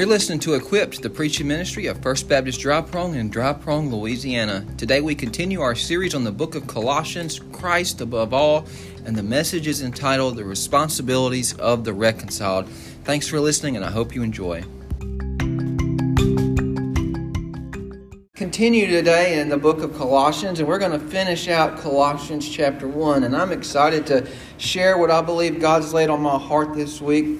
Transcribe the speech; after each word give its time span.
You're 0.00 0.08
listening 0.08 0.38
to 0.40 0.54
Equipped, 0.54 1.02
the 1.02 1.10
preaching 1.10 1.46
ministry 1.46 1.84
of 1.84 2.00
First 2.00 2.26
Baptist 2.26 2.60
Dry 2.60 2.80
Prong 2.80 3.16
in 3.16 3.28
Dry 3.28 3.52
Prong, 3.52 3.90
Louisiana. 3.90 4.64
Today 4.78 5.02
we 5.02 5.14
continue 5.14 5.60
our 5.60 5.74
series 5.74 6.14
on 6.14 6.24
the 6.24 6.32
book 6.32 6.54
of 6.54 6.66
Colossians, 6.66 7.38
Christ 7.52 8.00
above 8.00 8.32
all, 8.32 8.64
and 9.04 9.14
the 9.14 9.22
message 9.22 9.66
is 9.66 9.82
entitled 9.82 10.36
The 10.36 10.44
Responsibilities 10.44 11.52
of 11.58 11.84
the 11.84 11.92
Reconciled. 11.92 12.66
Thanks 13.04 13.28
for 13.28 13.40
listening, 13.40 13.76
and 13.76 13.84
I 13.84 13.90
hope 13.90 14.14
you 14.14 14.22
enjoy. 14.22 14.62
Continue 18.36 18.86
today 18.86 19.38
in 19.38 19.50
the 19.50 19.58
book 19.58 19.82
of 19.82 19.94
Colossians, 19.98 20.60
and 20.60 20.66
we're 20.66 20.78
going 20.78 20.98
to 20.98 21.08
finish 21.08 21.46
out 21.46 21.76
Colossians 21.76 22.48
chapter 22.48 22.88
1. 22.88 23.24
And 23.24 23.36
I'm 23.36 23.52
excited 23.52 24.06
to 24.06 24.26
share 24.56 24.96
what 24.96 25.10
I 25.10 25.20
believe 25.20 25.60
God's 25.60 25.92
laid 25.92 26.08
on 26.08 26.22
my 26.22 26.38
heart 26.38 26.72
this 26.72 27.02
week. 27.02 27.38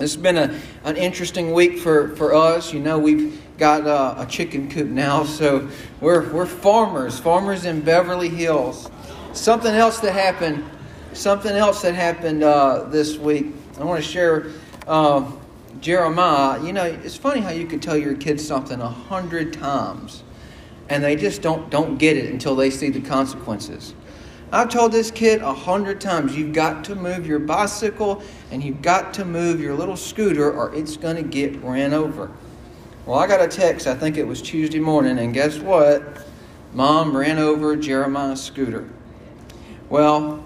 It's 0.00 0.16
been 0.16 0.38
a, 0.38 0.58
an 0.84 0.96
interesting 0.96 1.52
week 1.52 1.78
for, 1.78 2.16
for 2.16 2.34
us. 2.34 2.72
You 2.72 2.80
know, 2.80 2.98
we've 2.98 3.38
got 3.58 3.86
uh, 3.86 4.14
a 4.16 4.24
chicken 4.24 4.70
coop 4.70 4.88
now, 4.88 5.24
so 5.24 5.68
we're, 6.00 6.32
we're 6.32 6.46
farmers, 6.46 7.20
farmers 7.20 7.66
in 7.66 7.82
Beverly 7.82 8.30
Hills. 8.30 8.90
Something 9.34 9.74
else 9.74 10.00
that 10.00 10.12
happened, 10.12 10.64
something 11.12 11.54
else 11.54 11.82
that 11.82 11.94
happened 11.94 12.42
uh, 12.42 12.84
this 12.84 13.18
week. 13.18 13.48
I 13.78 13.84
want 13.84 14.02
to 14.02 14.10
share 14.10 14.46
uh, 14.86 15.30
Jeremiah. 15.82 16.64
You 16.64 16.72
know, 16.72 16.84
it's 16.84 17.16
funny 17.16 17.42
how 17.42 17.50
you 17.50 17.66
can 17.66 17.78
tell 17.78 17.96
your 17.96 18.14
kids 18.14 18.46
something 18.46 18.80
a 18.80 18.88
hundred 18.88 19.52
times, 19.52 20.22
and 20.88 21.04
they 21.04 21.14
just 21.14 21.42
don't 21.42 21.68
don't 21.68 21.98
get 21.98 22.16
it 22.16 22.32
until 22.32 22.56
they 22.56 22.70
see 22.70 22.88
the 22.88 23.02
consequences. 23.02 23.94
I've 24.52 24.68
told 24.68 24.90
this 24.90 25.10
kid 25.10 25.42
a 25.42 25.54
hundred 25.54 26.00
times, 26.00 26.36
you've 26.36 26.52
got 26.52 26.84
to 26.84 26.96
move 26.96 27.26
your 27.26 27.38
bicycle 27.38 28.22
and 28.50 28.62
you've 28.62 28.82
got 28.82 29.14
to 29.14 29.24
move 29.24 29.60
your 29.60 29.74
little 29.74 29.96
scooter 29.96 30.52
or 30.52 30.74
it's 30.74 30.96
going 30.96 31.16
to 31.16 31.22
get 31.22 31.62
ran 31.62 31.94
over. 31.94 32.30
Well, 33.06 33.18
I 33.18 33.26
got 33.26 33.40
a 33.40 33.48
text, 33.48 33.86
I 33.86 33.94
think 33.94 34.16
it 34.16 34.26
was 34.26 34.42
Tuesday 34.42 34.80
morning, 34.80 35.18
and 35.18 35.32
guess 35.32 35.58
what? 35.58 36.26
Mom 36.72 37.16
ran 37.16 37.38
over 37.38 37.76
Jeremiah's 37.76 38.42
scooter. 38.42 38.88
Well, 39.88 40.44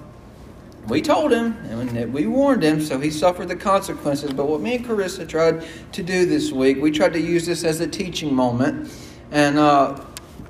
we 0.89 1.01
told 1.01 1.33
him 1.33 1.57
and 1.69 2.13
we 2.13 2.27
warned 2.27 2.63
him, 2.63 2.81
so 2.81 2.99
he 3.01 3.11
suffered 3.11 3.49
the 3.49 3.57
consequences. 3.57 4.33
But 4.33 4.49
what 4.49 4.61
me 4.61 4.77
and 4.77 4.85
Carissa 4.85 5.27
tried 5.27 5.67
to 5.93 6.03
do 6.03 6.27
this 6.27 6.53
week, 6.53 6.81
we 6.81 6.91
tried 6.91 7.15
to 7.15 7.21
use 7.21 7.47
this 7.47 7.65
as 7.65 7.81
a 7.81 7.87
teaching 7.87 8.35
moment. 8.35 8.93
And 9.31 9.59
uh, 9.59 9.99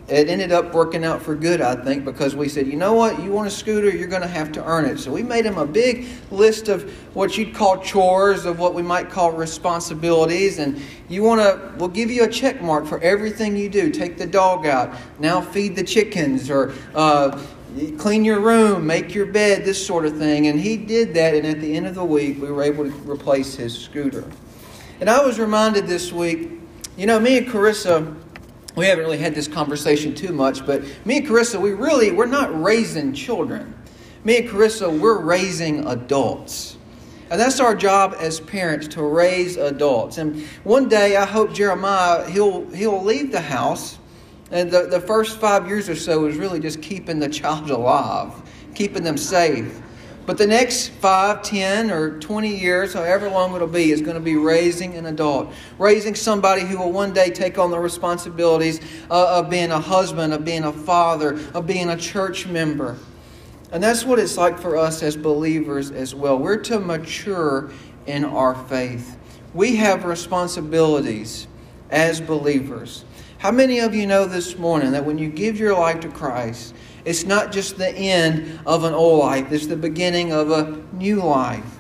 it 0.07 0.29
ended 0.29 0.53
up 0.53 0.75
working 0.75 1.03
out 1.03 1.23
for 1.23 1.35
good, 1.35 1.63
I 1.63 1.83
think, 1.83 2.05
because 2.05 2.37
we 2.37 2.49
said, 2.49 2.67
you 2.67 2.77
know 2.77 2.93
what, 2.93 3.23
you 3.23 3.33
want 3.33 3.49
a 3.49 3.51
scooter, 3.51 3.89
you're 3.89 4.09
going 4.09 4.21
to 4.21 4.29
have 4.29 4.53
to 4.53 4.65
earn 4.65 4.85
it. 4.85 4.99
So 4.99 5.11
we 5.11 5.23
made 5.23 5.47
him 5.47 5.57
a 5.57 5.65
big 5.65 6.07
list 6.31 6.69
of 6.69 6.91
what 7.15 7.39
you'd 7.39 7.55
call 7.55 7.79
chores, 7.79 8.45
of 8.45 8.59
what 8.59 8.75
we 8.75 8.83
might 8.83 9.09
call 9.09 9.33
responsibilities. 9.33 10.59
And 10.59 10.81
you 11.09 11.23
want 11.23 11.41
to, 11.41 11.73
we'll 11.79 11.89
give 11.89 12.11
you 12.11 12.25
a 12.25 12.29
check 12.29 12.61
mark 12.61 12.85
for 12.85 13.01
everything 13.01 13.57
you 13.57 13.71
do. 13.71 13.91
Take 13.91 14.19
the 14.19 14.27
dog 14.27 14.67
out, 14.67 14.95
now 15.19 15.41
feed 15.41 15.75
the 15.75 15.85
chickens, 15.85 16.51
or 16.51 16.75
uh, 16.95 17.43
clean 17.97 18.27
your 18.27 18.41
room, 18.41 18.87
make 18.87 19.15
your 19.15 19.27
bed, 19.27 19.65
this 19.65 19.85
sort 19.85 20.05
of 20.05 20.19
thing. 20.19 20.49
And 20.49 20.61
he 20.61 20.77
did 20.77 21.15
that, 21.15 21.35
and 21.35 21.47
at 21.47 21.63
the 21.63 21.75
end 21.75 21.87
of 21.87 21.95
the 21.95 22.05
week, 22.05 22.43
we 22.43 22.53
were 22.53 22.63
able 22.63 22.85
to 22.85 23.11
replace 23.11 23.55
his 23.55 23.77
scooter. 23.77 24.25
And 25.01 25.09
I 25.09 25.25
was 25.25 25.39
reminded 25.39 25.87
this 25.87 26.13
week, 26.13 26.51
you 26.99 27.07
know, 27.07 27.19
me 27.19 27.39
and 27.39 27.47
Carissa 27.47 28.15
we 28.77 28.87
haven't 28.87 29.05
really 29.05 29.19
had 29.19 29.35
this 29.35 29.49
conversation 29.49 30.15
too 30.15 30.33
much, 30.33 30.67
but 30.67 30.83
me 31.05 31.19
and 31.19 31.27
Carissa, 31.27 31.61
we 31.61 31.73
really, 31.73 32.11
we're 32.11 32.27
not 32.27 32.63
raising 32.63 33.13
children. 33.13 33.75
Me 34.25 34.39
and 34.39 34.49
Carissa, 34.49 34.99
we're 34.99 35.21
raising 35.21 35.87
adults. 35.87 36.77
And 37.31 37.41
that's 37.41 37.61
our 37.61 37.75
job 37.75 38.17
as 38.19 38.41
parents 38.41 38.89
to 38.89 39.03
raise 39.03 39.57
adults. 39.57 40.19
And 40.19 40.43
one 40.65 40.89
day 40.89 41.17
I 41.17 41.25
hope 41.25 41.53
Jeremiah 41.53 42.29
he'll 42.31 42.69
he'll 42.71 43.03
leave 43.03 43.33
the 43.33 43.41
house. 43.41 43.99
And 44.51 44.71
the, 44.71 44.87
the 44.87 45.01
first 45.01 45.41
five 45.41 45.67
years 45.67 45.89
or 45.89 45.97
so 45.97 46.27
is 46.27 46.37
really 46.37 46.61
just 46.61 46.83
keeping 46.83 47.19
the 47.19 47.29
child 47.29 47.71
alive, 47.73 48.33
keeping 48.75 49.03
them 49.03 49.17
safe. 49.17 49.81
But 50.27 50.39
the 50.39 50.47
next 50.47 50.89
five, 50.89 51.43
ten, 51.43 51.91
or 51.91 52.19
20 52.19 52.57
years, 52.57 52.95
however 52.95 53.29
long 53.29 53.55
it'll 53.55 53.69
be, 53.69 53.91
is 53.91 54.01
going 54.01 54.15
to 54.15 54.23
be 54.23 54.37
raising 54.37 54.95
an 54.95 55.07
adult. 55.07 55.53
Raising 55.79 56.15
somebody 56.15 56.63
who 56.63 56.79
will 56.79 56.93
one 56.93 57.13
day 57.13 57.31
take 57.31 57.59
on 57.59 57.71
the 57.71 57.79
responsibilities 57.79 58.81
uh, 59.11 59.39
of 59.39 59.51
being 59.51 59.71
a 59.71 59.81
husband, 59.81 60.33
of 60.33 60.45
being 60.45 60.65
a 60.65 60.73
father, 60.73 61.39
of 61.53 61.67
being 61.67 61.91
a 61.91 61.97
church 61.97 62.47
member. 62.47 62.97
And 63.71 63.83
that's 63.83 64.05
what 64.05 64.19
it's 64.19 64.39
like 64.39 64.59
for 64.59 64.77
us 64.77 65.03
as 65.03 65.17
believers 65.17 65.91
as 65.91 66.15
well. 66.15 66.39
We're 66.39 66.57
to 66.63 66.81
mature 66.81 67.71
in 68.07 68.25
our 68.25 68.55
faith. 68.55 69.19
We 69.53 69.77
have 69.77 70.05
responsibilities 70.05 71.49
as 71.91 72.21
believers. 72.21 73.05
How 73.39 73.51
many 73.51 73.81
of 73.81 73.95
you 73.95 74.07
know 74.07 74.25
this 74.25 74.57
morning 74.57 74.93
that 74.93 75.05
when 75.05 75.19
you 75.19 75.29
give 75.29 75.59
your 75.59 75.75
life 75.75 76.01
to 76.01 76.09
Christ, 76.09 76.75
it's 77.05 77.25
not 77.25 77.53
just 77.53 77.77
the 77.77 77.91
end 77.91 78.61
of 78.67 78.85
an 78.85 78.95
old 78.95 79.21
life, 79.21 79.53
it's 79.53 79.67
the 79.67 79.77
beginning 79.77 80.33
of 80.33 80.51
a 80.51 80.83
new 80.93 81.23
life. 81.23 81.79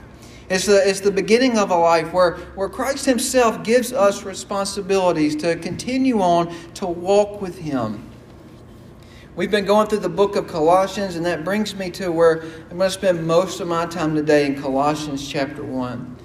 It's 0.50 0.66
the, 0.66 0.86
it's 0.86 1.00
the 1.00 1.10
beginning 1.10 1.56
of 1.56 1.70
a 1.70 1.76
life 1.76 2.12
where, 2.12 2.34
where 2.54 2.68
Christ 2.68 3.06
Himself 3.06 3.64
gives 3.64 3.92
us 3.92 4.24
responsibilities 4.24 5.34
to 5.36 5.56
continue 5.56 6.20
on 6.20 6.54
to 6.74 6.86
walk 6.86 7.40
with 7.40 7.58
Him. 7.58 8.10
We've 9.36 9.50
been 9.50 9.64
going 9.64 9.88
through 9.88 10.00
the 10.00 10.08
book 10.08 10.36
of 10.36 10.46
Colossians, 10.46 11.16
and 11.16 11.26
that 11.26 11.44
brings 11.44 11.74
me 11.74 11.90
to 11.92 12.12
where 12.12 12.42
I'm 12.70 12.78
going 12.78 12.80
to 12.80 12.90
spend 12.90 13.26
most 13.26 13.58
of 13.60 13.66
my 13.66 13.86
time 13.86 14.14
today 14.14 14.46
in 14.46 14.60
Colossians 14.60 15.26
chapter 15.26 15.64
1. 15.64 16.16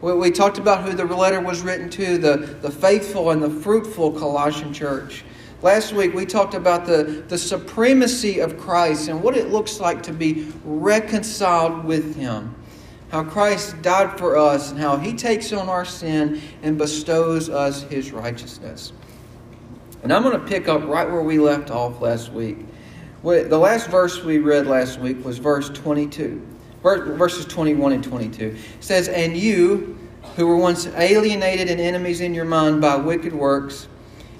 We, 0.00 0.12
we 0.14 0.30
talked 0.30 0.58
about 0.58 0.82
who 0.82 0.94
the 0.94 1.04
letter 1.04 1.40
was 1.40 1.60
written 1.62 1.90
to 1.90 2.16
the, 2.16 2.36
the 2.62 2.70
faithful 2.70 3.32
and 3.32 3.42
the 3.42 3.50
fruitful 3.50 4.12
Colossian 4.12 4.72
church. 4.72 5.24
Last 5.64 5.94
week 5.94 6.12
we 6.12 6.26
talked 6.26 6.52
about 6.52 6.84
the, 6.84 7.24
the 7.26 7.38
supremacy 7.38 8.40
of 8.40 8.58
Christ 8.58 9.08
and 9.08 9.22
what 9.22 9.34
it 9.34 9.48
looks 9.48 9.80
like 9.80 10.02
to 10.02 10.12
be 10.12 10.52
reconciled 10.62 11.86
with 11.86 12.16
Him. 12.16 12.54
How 13.08 13.24
Christ 13.24 13.80
died 13.80 14.18
for 14.18 14.36
us 14.36 14.70
and 14.70 14.78
how 14.78 14.98
He 14.98 15.14
takes 15.14 15.54
on 15.54 15.70
our 15.70 15.86
sin 15.86 16.42
and 16.62 16.76
bestows 16.76 17.48
us 17.48 17.80
His 17.84 18.12
righteousness. 18.12 18.92
And 20.02 20.12
I'm 20.12 20.22
going 20.22 20.38
to 20.38 20.46
pick 20.46 20.68
up 20.68 20.84
right 20.84 21.10
where 21.10 21.22
we 21.22 21.38
left 21.38 21.70
off 21.70 21.98
last 22.02 22.30
week. 22.30 22.58
The 23.22 23.56
last 23.56 23.88
verse 23.88 24.22
we 24.22 24.40
read 24.40 24.66
last 24.66 25.00
week 25.00 25.24
was 25.24 25.38
verse 25.38 25.70
22, 25.70 26.46
verses 26.82 27.46
21 27.46 27.92
and 27.92 28.04
22. 28.04 28.48
It 28.48 28.58
says, 28.80 29.08
And 29.08 29.34
you, 29.34 29.98
who 30.36 30.46
were 30.46 30.58
once 30.58 30.88
alienated 30.88 31.70
and 31.70 31.80
enemies 31.80 32.20
in 32.20 32.34
your 32.34 32.44
mind 32.44 32.82
by 32.82 32.96
wicked 32.96 33.32
works, 33.32 33.88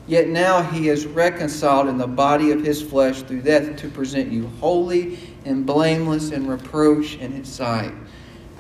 Yet 0.07 0.29
now 0.29 0.63
he 0.63 0.89
is 0.89 1.07
reconciled 1.07 1.89
in 1.89 1.97
the 1.97 2.07
body 2.07 2.51
of 2.51 2.63
his 2.63 2.83
flesh 2.83 3.23
through 3.23 3.43
death 3.43 3.77
to 3.77 3.89
present 3.89 4.31
you 4.31 4.49
holy 4.61 5.19
and 5.45 5.65
blameless 5.65 6.31
and 6.31 6.49
reproach 6.49 7.17
in 7.17 7.33
his 7.33 7.49
sight. 7.49 7.93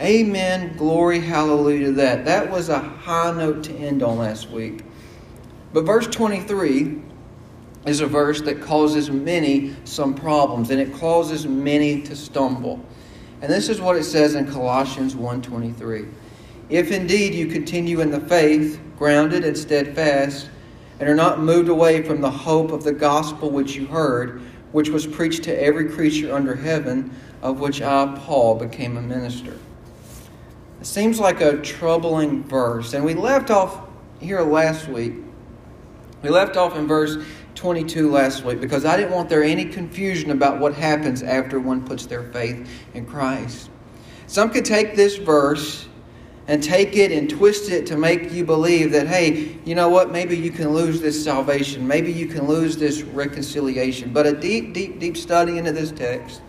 Amen. 0.00 0.76
Glory, 0.76 1.20
hallelujah 1.20 1.86
to 1.86 1.92
that. 1.92 2.24
That 2.24 2.50
was 2.50 2.68
a 2.68 2.78
high 2.78 3.32
note 3.32 3.62
to 3.64 3.74
end 3.74 4.02
on 4.02 4.18
last 4.18 4.50
week. 4.50 4.84
But 5.72 5.84
verse 5.84 6.06
23 6.06 7.02
is 7.86 8.00
a 8.00 8.06
verse 8.06 8.40
that 8.42 8.62
causes 8.62 9.10
many 9.10 9.76
some 9.84 10.14
problems 10.14 10.70
and 10.70 10.80
it 10.80 10.94
causes 10.94 11.46
many 11.46 12.02
to 12.02 12.16
stumble. 12.16 12.80
And 13.42 13.52
this 13.52 13.68
is 13.68 13.80
what 13.80 13.96
it 13.96 14.04
says 14.04 14.34
in 14.34 14.50
Colossians 14.50 15.14
1:23. 15.14 16.06
If 16.70 16.90
indeed 16.90 17.34
you 17.34 17.46
continue 17.46 18.00
in 18.00 18.10
the 18.10 18.20
faith, 18.20 18.80
grounded 18.96 19.44
and 19.44 19.56
steadfast, 19.56 20.48
and 21.00 21.08
are 21.08 21.14
not 21.14 21.40
moved 21.40 21.68
away 21.68 22.02
from 22.02 22.20
the 22.20 22.30
hope 22.30 22.72
of 22.72 22.84
the 22.84 22.92
gospel 22.92 23.50
which 23.50 23.74
you 23.74 23.86
heard, 23.86 24.40
which 24.72 24.88
was 24.88 25.06
preached 25.06 25.44
to 25.44 25.62
every 25.62 25.88
creature 25.88 26.34
under 26.34 26.54
heaven, 26.54 27.10
of 27.42 27.60
which 27.60 27.82
I, 27.82 28.14
Paul, 28.24 28.56
became 28.56 28.96
a 28.96 29.02
minister. 29.02 29.58
It 30.80 30.86
seems 30.86 31.18
like 31.18 31.40
a 31.40 31.60
troubling 31.62 32.44
verse. 32.44 32.94
And 32.94 33.04
we 33.04 33.14
left 33.14 33.50
off 33.50 33.88
here 34.20 34.40
last 34.42 34.88
week. 34.88 35.14
We 36.22 36.30
left 36.30 36.56
off 36.56 36.76
in 36.76 36.86
verse 36.86 37.24
22 37.54 38.10
last 38.10 38.44
week 38.44 38.60
because 38.60 38.84
I 38.84 38.96
didn't 38.96 39.12
want 39.12 39.28
there 39.28 39.42
any 39.42 39.64
confusion 39.64 40.30
about 40.30 40.58
what 40.58 40.74
happens 40.74 41.22
after 41.22 41.60
one 41.60 41.84
puts 41.84 42.06
their 42.06 42.24
faith 42.32 42.68
in 42.94 43.06
Christ. 43.06 43.70
Some 44.26 44.50
could 44.50 44.64
take 44.64 44.96
this 44.96 45.16
verse 45.16 45.86
and 46.46 46.62
take 46.62 46.96
it 46.96 47.10
and 47.10 47.30
twist 47.30 47.70
it 47.70 47.86
to 47.86 47.96
make 47.96 48.30
you 48.32 48.44
believe 48.44 48.92
that, 48.92 49.06
hey, 49.06 49.56
you 49.64 49.74
know 49.74 49.88
what, 49.88 50.12
maybe 50.12 50.36
you 50.36 50.50
can 50.50 50.74
lose 50.74 51.00
this 51.00 51.22
salvation, 51.22 51.86
maybe 51.86 52.12
you 52.12 52.26
can 52.26 52.46
lose 52.46 52.76
this 52.76 53.02
reconciliation. 53.02 54.12
But 54.12 54.26
a 54.26 54.32
deep, 54.32 54.74
deep, 54.74 55.00
deep 55.00 55.16
study 55.16 55.56
into 55.56 55.72
this 55.72 55.90
text, 55.90 56.42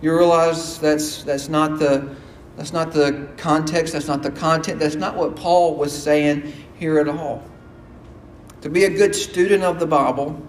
you 0.00 0.16
realize 0.16 0.78
that's, 0.78 1.24
that's, 1.24 1.48
not 1.48 1.78
the, 1.78 2.14
that's 2.56 2.72
not 2.72 2.92
the 2.92 3.28
context, 3.36 3.92
that's 3.92 4.06
not 4.06 4.22
the 4.22 4.30
content, 4.30 4.78
that's 4.78 4.94
not 4.94 5.16
what 5.16 5.34
Paul 5.34 5.74
was 5.74 5.92
saying 5.92 6.52
here 6.78 6.98
at 6.98 7.08
all. 7.08 7.42
To 8.60 8.70
be 8.70 8.84
a 8.84 8.90
good 8.90 9.14
student 9.14 9.64
of 9.64 9.80
the 9.80 9.86
Bible, 9.86 10.40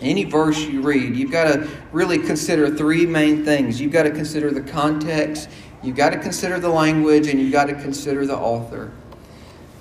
any 0.00 0.24
verse 0.24 0.60
you 0.60 0.82
read, 0.82 1.14
you've 1.14 1.30
got 1.30 1.44
to 1.44 1.70
really 1.92 2.18
consider 2.18 2.74
three 2.74 3.06
main 3.06 3.44
things. 3.44 3.80
You've 3.80 3.92
got 3.92 4.02
to 4.02 4.10
consider 4.10 4.50
the 4.50 4.60
context, 4.60 5.48
You've 5.82 5.96
got 5.96 6.10
to 6.10 6.18
consider 6.18 6.60
the 6.60 6.68
language 6.68 7.26
and 7.26 7.40
you've 7.40 7.52
got 7.52 7.66
to 7.66 7.74
consider 7.74 8.26
the 8.26 8.36
author. 8.36 8.92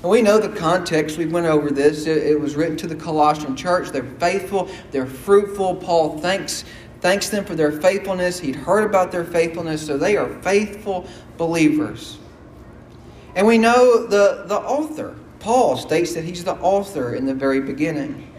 And 0.02 0.10
we 0.10 0.22
know 0.22 0.40
the 0.40 0.50
context. 0.50 1.18
We 1.18 1.28
went 1.28 1.46
over 1.46 1.70
this. 1.70 2.08
It, 2.08 2.18
it 2.26 2.40
was 2.40 2.56
written 2.56 2.76
to 2.78 2.88
the 2.88 2.96
Colossian 2.96 3.56
church. 3.56 3.90
They're 3.90 4.04
faithful. 4.04 4.68
They're 4.90 5.06
fruitful. 5.06 5.76
Paul 5.76 6.18
thanks 6.18 6.66
thanks 7.02 7.30
them 7.30 7.46
for 7.46 7.56
their 7.56 7.72
faithfulness. 7.72 8.40
He'd 8.40 8.56
heard 8.56 8.84
about 8.84 9.12
their 9.12 9.26
faithfulness, 9.26 9.86
so 9.86 9.98
they 9.98 10.18
are 10.18 10.30
faithful 10.42 11.08
believers. 11.38 12.20
And 13.36 13.48
we 13.48 13.58
know 13.58 14.06
the, 14.06 14.44
the 14.48 14.60
author. 14.60 15.16
Paul 15.40 15.78
states 15.78 16.14
that 16.14 16.24
he's 16.24 16.44
the 16.44 16.56
author 16.56 17.16
in 17.16 17.26
the 17.26 17.34
very 17.34 17.60
beginning. 17.60 18.32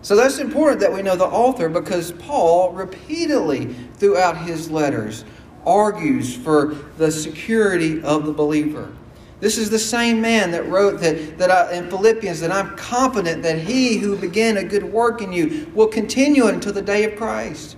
So 0.00 0.16
that's 0.16 0.38
important 0.38 0.80
that 0.80 0.92
we 0.92 1.02
know 1.02 1.16
the 1.16 1.26
author 1.26 1.68
because 1.68 2.12
Paul 2.12 2.72
repeatedly 2.72 3.74
throughout 3.96 4.38
his 4.38 4.70
letters 4.70 5.24
argues 5.66 6.36
for 6.36 6.74
the 6.98 7.10
security 7.10 8.02
of 8.02 8.26
the 8.26 8.32
believer. 8.32 8.92
This 9.40 9.58
is 9.58 9.68
the 9.68 9.78
same 9.78 10.20
man 10.20 10.52
that 10.52 10.66
wrote 10.68 11.00
that, 11.00 11.38
that 11.38 11.50
I, 11.50 11.74
in 11.74 11.90
Philippians 11.90 12.40
that 12.40 12.50
I'm 12.50 12.76
confident 12.76 13.42
that 13.42 13.58
he 13.58 13.98
who 13.98 14.16
began 14.16 14.56
a 14.56 14.64
good 14.64 14.84
work 14.84 15.20
in 15.20 15.32
you 15.32 15.70
will 15.74 15.88
continue 15.88 16.46
it 16.46 16.54
until 16.54 16.72
the 16.72 16.82
day 16.82 17.04
of 17.04 17.16
Christ. 17.16 17.76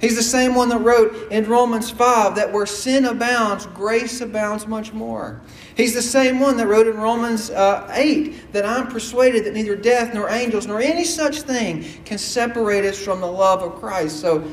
He's 0.00 0.16
the 0.16 0.22
same 0.22 0.54
one 0.54 0.68
that 0.68 0.80
wrote 0.80 1.32
in 1.32 1.46
Romans 1.46 1.90
5 1.90 2.34
that 2.36 2.52
where 2.52 2.66
sin 2.66 3.06
abounds, 3.06 3.66
grace 3.66 4.20
abounds 4.20 4.66
much 4.66 4.92
more. 4.92 5.40
He's 5.76 5.94
the 5.94 6.02
same 6.02 6.40
one 6.40 6.58
that 6.58 6.66
wrote 6.66 6.86
in 6.86 6.96
Romans 6.96 7.50
uh, 7.50 7.88
8 7.90 8.52
that 8.52 8.66
I'm 8.66 8.88
persuaded 8.88 9.46
that 9.46 9.54
neither 9.54 9.74
death 9.74 10.12
nor 10.12 10.28
angels 10.28 10.66
nor 10.66 10.80
any 10.80 11.04
such 11.04 11.42
thing 11.42 11.84
can 12.04 12.18
separate 12.18 12.84
us 12.84 13.02
from 13.02 13.20
the 13.20 13.26
love 13.26 13.62
of 13.62 13.80
Christ. 13.80 14.20
So 14.20 14.46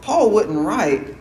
Paul 0.00 0.30
wouldn't 0.30 0.58
write 0.58 1.14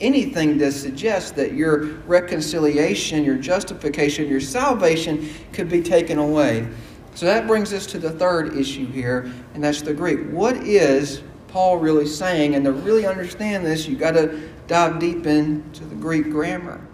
anything 0.00 0.58
that 0.58 0.72
suggests 0.72 1.30
that 1.32 1.52
your 1.52 1.84
reconciliation, 2.06 3.24
your 3.24 3.36
justification, 3.36 4.28
your 4.28 4.40
salvation 4.40 5.28
could 5.52 5.68
be 5.68 5.82
taken 5.82 6.18
away. 6.18 6.68
So 7.14 7.24
that 7.26 7.46
brings 7.46 7.72
us 7.72 7.86
to 7.88 7.98
the 7.98 8.10
third 8.10 8.56
issue 8.56 8.86
here, 8.86 9.32
and 9.54 9.64
that's 9.64 9.80
the 9.80 9.94
Greek. 9.94 10.28
What 10.30 10.56
is 10.58 11.22
Paul 11.48 11.78
really 11.78 12.06
saying? 12.06 12.54
And 12.54 12.64
to 12.66 12.72
really 12.72 13.06
understand 13.06 13.64
this, 13.64 13.88
you've 13.88 13.98
got 14.00 14.12
to 14.12 14.48
dive 14.66 14.98
deep 14.98 15.26
into 15.26 15.84
the 15.84 15.94
Greek 15.94 16.30
grammar. 16.30 16.86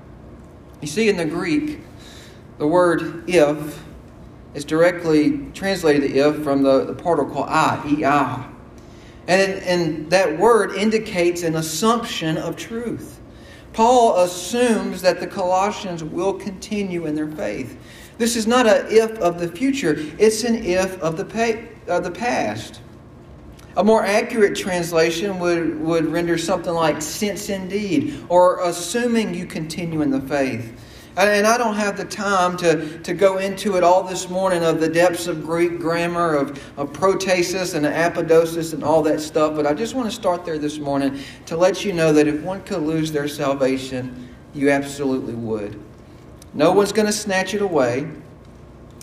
You 0.80 0.86
see, 0.86 1.08
in 1.08 1.16
the 1.16 1.24
Greek, 1.24 1.80
the 2.58 2.66
word 2.66 3.28
if 3.28 3.82
is 4.54 4.64
directly 4.64 5.38
translated 5.54 6.12
if 6.12 6.44
from 6.44 6.62
the, 6.62 6.84
the 6.84 6.94
particle 6.94 7.44
ei. 7.48 8.04
And, 9.28 9.52
and 9.62 10.10
that 10.10 10.38
word 10.38 10.74
indicates 10.74 11.42
an 11.42 11.56
assumption 11.56 12.36
of 12.36 12.56
truth. 12.56 13.20
Paul 13.72 14.20
assumes 14.20 15.00
that 15.02 15.20
the 15.20 15.26
Colossians 15.26 16.04
will 16.04 16.34
continue 16.34 17.06
in 17.06 17.14
their 17.14 17.28
faith. 17.28 17.78
This 18.18 18.36
is 18.36 18.46
not 18.46 18.66
an 18.66 18.86
if 18.88 19.18
of 19.18 19.38
the 19.38 19.48
future, 19.48 19.96
it's 20.18 20.44
an 20.44 20.64
if 20.64 20.98
of 21.00 21.16
the, 21.16 21.68
of 21.88 22.04
the 22.04 22.10
past. 22.10 22.80
A 23.76 23.82
more 23.82 24.04
accurate 24.04 24.54
translation 24.54 25.38
would, 25.38 25.80
would 25.80 26.04
render 26.04 26.36
something 26.36 26.74
like 26.74 27.00
since 27.00 27.48
indeed, 27.48 28.22
or 28.28 28.60
assuming 28.60 29.32
you 29.32 29.46
continue 29.46 30.02
in 30.02 30.10
the 30.10 30.20
faith. 30.20 30.78
And 31.14 31.46
I 31.46 31.58
don't 31.58 31.74
have 31.74 31.98
the 31.98 32.06
time 32.06 32.56
to, 32.58 32.98
to 33.00 33.12
go 33.12 33.36
into 33.36 33.76
it 33.76 33.84
all 33.84 34.02
this 34.02 34.30
morning 34.30 34.64
of 34.64 34.80
the 34.80 34.88
depths 34.88 35.26
of 35.26 35.44
Greek 35.44 35.78
grammar, 35.78 36.34
of, 36.34 36.50
of 36.78 36.90
protasis 36.94 37.74
and 37.74 37.84
apodosis 37.84 38.72
and 38.72 38.82
all 38.82 39.02
that 39.02 39.20
stuff, 39.20 39.54
but 39.54 39.66
I 39.66 39.74
just 39.74 39.94
want 39.94 40.08
to 40.08 40.14
start 40.14 40.46
there 40.46 40.56
this 40.56 40.78
morning 40.78 41.20
to 41.46 41.56
let 41.56 41.84
you 41.84 41.92
know 41.92 42.14
that 42.14 42.26
if 42.26 42.40
one 42.40 42.62
could 42.62 42.80
lose 42.80 43.12
their 43.12 43.28
salvation, 43.28 44.34
you 44.54 44.70
absolutely 44.70 45.34
would. 45.34 45.78
No 46.54 46.72
one's 46.72 46.92
going 46.92 47.06
to 47.06 47.12
snatch 47.12 47.52
it 47.52 47.60
away. 47.60 48.10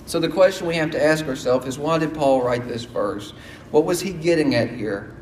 So 0.08 0.20
the 0.20 0.30
question 0.30 0.66
we 0.66 0.78
have 0.78 0.90
to 0.92 1.04
ask 1.04 1.28
ourselves 1.28 1.68
is 1.68 1.78
why 1.78 2.00
did 2.00 2.16
Paul 2.16 2.42
write 2.42 2.68
this 2.68 2.86
verse? 2.86 3.34
What 3.70 3.86
was 3.86 4.02
he 4.02 4.14
getting 4.14 4.56
at 4.56 4.72
here? 4.72 5.16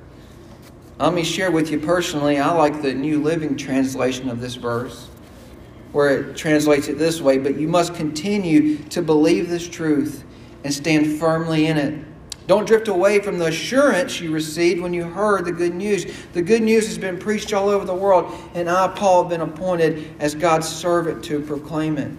Let 1.00 1.14
me 1.14 1.24
share 1.24 1.52
with 1.52 1.70
you 1.70 1.82
personally, 1.82 2.40
I 2.40 2.54
like 2.54 2.82
the 2.82 2.94
New 2.94 3.22
Living 3.22 3.58
Translation 3.58 4.30
of 4.30 4.40
this 4.40 4.56
verse 4.56 5.10
where 5.98 6.30
it 6.30 6.38
translates 6.38 6.88
it 6.90 7.00
this 7.00 7.20
way, 7.20 7.40
but 7.40 7.58
you 7.58 7.68
must 7.68 7.96
continue 7.96 8.78
to 8.84 9.02
believe 9.02 9.50
this 9.50 9.68
truth 9.68 10.24
and 10.64 10.72
stand 10.72 11.20
firmly 11.20 11.66
in 11.66 11.76
it. 11.76 12.06
Don't 12.46 12.68
drift 12.68 12.88
away 12.88 13.20
from 13.20 13.40
the 13.40 13.48
assurance 13.48 14.22
you 14.22 14.32
received 14.32 14.80
when 14.80 14.94
you 14.94 15.06
heard 15.06 15.46
the 15.46 15.52
good 15.52 15.74
news. 15.74 16.06
The 16.34 16.44
good 16.44 16.62
news 16.62 16.86
has 16.86 17.00
been 17.00 17.18
preached 17.18 17.52
all 17.52 17.68
over 17.68 17.84
the 17.84 17.96
world, 17.96 18.32
and 18.54 18.70
I, 18.70 18.90
Paul, 18.90 19.24
have 19.24 19.32
been 19.32 19.42
appointed 19.42 20.14
as 20.20 20.36
God's 20.36 20.70
servant 20.70 21.24
to 21.26 21.42
proclaim 21.42 21.98
it. 21.98 22.12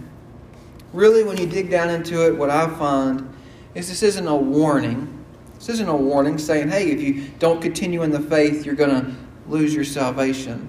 Really, 0.91 1.23
when 1.23 1.37
you 1.37 1.45
dig 1.45 1.71
down 1.71 1.89
into 1.89 2.27
it, 2.27 2.35
what 2.35 2.49
I 2.49 2.67
find 2.77 3.33
is 3.75 3.87
this 3.87 4.03
isn't 4.03 4.27
a 4.27 4.35
warning. 4.35 5.23
This 5.55 5.69
isn't 5.69 5.87
a 5.87 5.95
warning 5.95 6.37
saying, 6.37 6.67
hey, 6.67 6.91
if 6.91 6.99
you 6.99 7.29
don't 7.39 7.61
continue 7.61 8.03
in 8.03 8.11
the 8.11 8.19
faith, 8.19 8.65
you're 8.65 8.75
going 8.75 9.05
to 9.05 9.15
lose 9.47 9.73
your 9.73 9.85
salvation. 9.85 10.67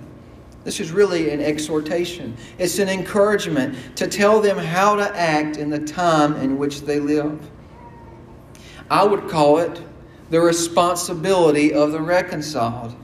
This 0.65 0.79
is 0.81 0.93
really 0.93 1.31
an 1.31 1.41
exhortation. 1.41 2.37
It's 2.59 2.79
an 2.79 2.89
encouragement 2.89 3.97
to 3.97 4.07
tell 4.07 4.41
them 4.41 4.59
how 4.59 4.97
to 4.97 5.17
act 5.17 5.57
in 5.57 5.71
the 5.71 5.79
time 5.79 6.37
in 6.37 6.59
which 6.59 6.83
they 6.83 7.01
live. 7.01 7.41
I 8.91 9.05
would 9.05 9.29
call 9.29 9.59
it 9.59 9.81
the 10.29 10.41
responsibility 10.41 11.73
of 11.73 11.93
the 11.93 12.01
reconciled. 12.01 12.95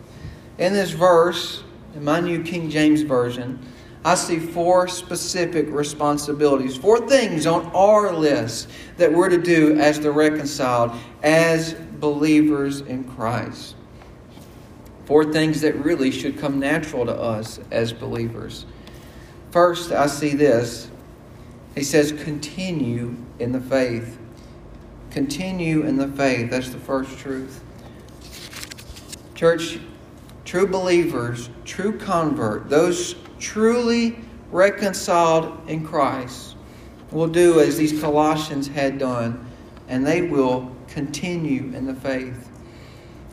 In 0.58 0.72
this 0.72 0.90
verse, 0.90 1.62
in 1.94 2.04
my 2.04 2.20
New 2.20 2.42
King 2.42 2.68
James 2.68 3.02
Version, 3.02 3.58
I 4.04 4.14
see 4.14 4.38
four 4.38 4.86
specific 4.86 5.66
responsibilities, 5.70 6.76
four 6.76 7.08
things 7.08 7.46
on 7.46 7.66
our 7.74 8.12
list 8.12 8.68
that 8.98 9.12
we're 9.12 9.28
to 9.28 9.40
do 9.40 9.78
as 9.78 9.98
the 9.98 10.12
reconciled, 10.12 10.92
as 11.22 11.74
believers 11.74 12.82
in 12.82 13.04
Christ. 13.04 13.75
Four 15.06 15.32
things 15.32 15.60
that 15.62 15.74
really 15.76 16.10
should 16.10 16.38
come 16.38 16.58
natural 16.58 17.06
to 17.06 17.14
us 17.14 17.60
as 17.70 17.92
believers. 17.92 18.66
First, 19.52 19.92
I 19.92 20.08
see 20.08 20.34
this. 20.34 20.90
He 21.74 21.82
says, 21.82 22.12
continue 22.12 23.16
in 23.38 23.52
the 23.52 23.60
faith. 23.60 24.18
Continue 25.10 25.82
in 25.82 25.96
the 25.96 26.08
faith. 26.08 26.50
That's 26.50 26.70
the 26.70 26.78
first 26.78 27.18
truth. 27.18 27.62
Church, 29.34 29.78
true 30.44 30.66
believers, 30.66 31.50
true 31.64 31.96
convert, 31.98 32.68
those 32.68 33.14
truly 33.38 34.18
reconciled 34.50 35.68
in 35.68 35.86
Christ, 35.86 36.56
will 37.10 37.28
do 37.28 37.60
as 37.60 37.76
these 37.76 38.00
Colossians 38.00 38.66
had 38.66 38.98
done, 38.98 39.46
and 39.88 40.06
they 40.06 40.22
will 40.22 40.74
continue 40.88 41.72
in 41.74 41.86
the 41.86 41.94
faith. 41.94 42.50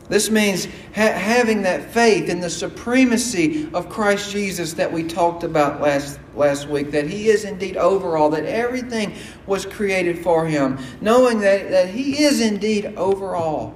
This 0.08 0.30
means 0.30 0.66
ha- 0.94 1.12
having 1.12 1.62
that 1.62 1.90
faith 1.92 2.28
in 2.28 2.40
the 2.40 2.50
supremacy 2.50 3.68
of 3.72 3.88
Christ 3.88 4.30
Jesus 4.30 4.74
that 4.74 4.92
we 4.92 5.02
talked 5.02 5.44
about 5.44 5.80
last, 5.80 6.20
last 6.34 6.68
week, 6.68 6.90
that 6.90 7.06
He 7.06 7.28
is 7.28 7.44
indeed 7.44 7.76
over 7.76 8.16
all, 8.16 8.30
that 8.30 8.44
everything 8.44 9.14
was 9.46 9.64
created 9.64 10.18
for 10.18 10.46
Him, 10.46 10.78
knowing 11.00 11.40
that, 11.40 11.70
that 11.70 11.88
He 11.88 12.22
is 12.22 12.40
indeed 12.40 12.94
over 12.96 13.34
all. 13.34 13.74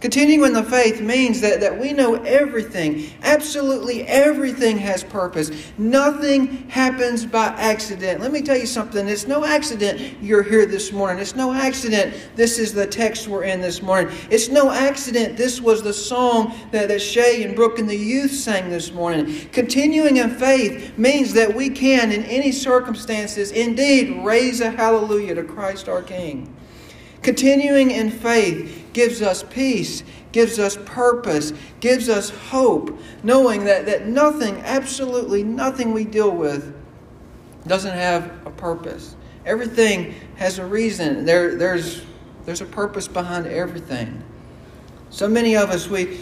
Continuing 0.00 0.46
in 0.46 0.52
the 0.52 0.62
faith 0.62 1.00
means 1.00 1.40
that, 1.40 1.58
that 1.58 1.76
we 1.76 1.92
know 1.92 2.14
everything, 2.22 3.10
absolutely 3.22 4.06
everything 4.06 4.78
has 4.78 5.02
purpose. 5.02 5.50
Nothing 5.76 6.68
happens 6.68 7.26
by 7.26 7.46
accident. 7.46 8.20
Let 8.20 8.30
me 8.30 8.40
tell 8.40 8.56
you 8.56 8.66
something. 8.66 9.08
It's 9.08 9.26
no 9.26 9.44
accident 9.44 10.22
you're 10.22 10.44
here 10.44 10.66
this 10.66 10.92
morning. 10.92 11.20
It's 11.20 11.34
no 11.34 11.52
accident 11.52 12.14
this 12.36 12.60
is 12.60 12.72
the 12.72 12.86
text 12.86 13.26
we're 13.26 13.42
in 13.42 13.60
this 13.60 13.82
morning. 13.82 14.16
It's 14.30 14.48
no 14.48 14.70
accident 14.70 15.36
this 15.36 15.60
was 15.60 15.82
the 15.82 15.92
song 15.92 16.54
that, 16.70 16.86
that 16.86 17.02
Shay 17.02 17.42
and 17.42 17.56
Brooke 17.56 17.80
and 17.80 17.90
the 17.90 17.96
youth 17.96 18.30
sang 18.30 18.70
this 18.70 18.92
morning. 18.92 19.48
Continuing 19.50 20.18
in 20.18 20.30
faith 20.30 20.96
means 20.96 21.32
that 21.32 21.52
we 21.52 21.70
can, 21.70 22.12
in 22.12 22.22
any 22.24 22.52
circumstances, 22.52 23.50
indeed 23.50 24.24
raise 24.24 24.60
a 24.60 24.70
hallelujah 24.70 25.34
to 25.34 25.42
Christ 25.42 25.88
our 25.88 26.02
King. 26.02 26.54
Continuing 27.22 27.90
in 27.90 28.12
faith 28.12 28.77
gives 28.92 29.22
us 29.22 29.42
peace, 29.42 30.02
gives 30.32 30.58
us 30.58 30.76
purpose, 30.84 31.52
gives 31.80 32.08
us 32.08 32.30
hope, 32.30 32.98
knowing 33.22 33.64
that, 33.64 33.86
that 33.86 34.06
nothing, 34.06 34.56
absolutely 34.58 35.42
nothing 35.42 35.92
we 35.92 36.04
deal 36.04 36.30
with, 36.30 36.74
doesn't 37.66 37.94
have 37.94 38.46
a 38.46 38.50
purpose. 38.50 39.16
Everything 39.44 40.14
has 40.36 40.58
a 40.58 40.66
reason. 40.66 41.24
There, 41.24 41.56
there's, 41.56 42.02
there's 42.44 42.60
a 42.60 42.66
purpose 42.66 43.08
behind 43.08 43.46
everything. 43.46 44.22
So 45.10 45.28
many 45.28 45.56
of 45.56 45.70
us, 45.70 45.88
we, 45.88 46.20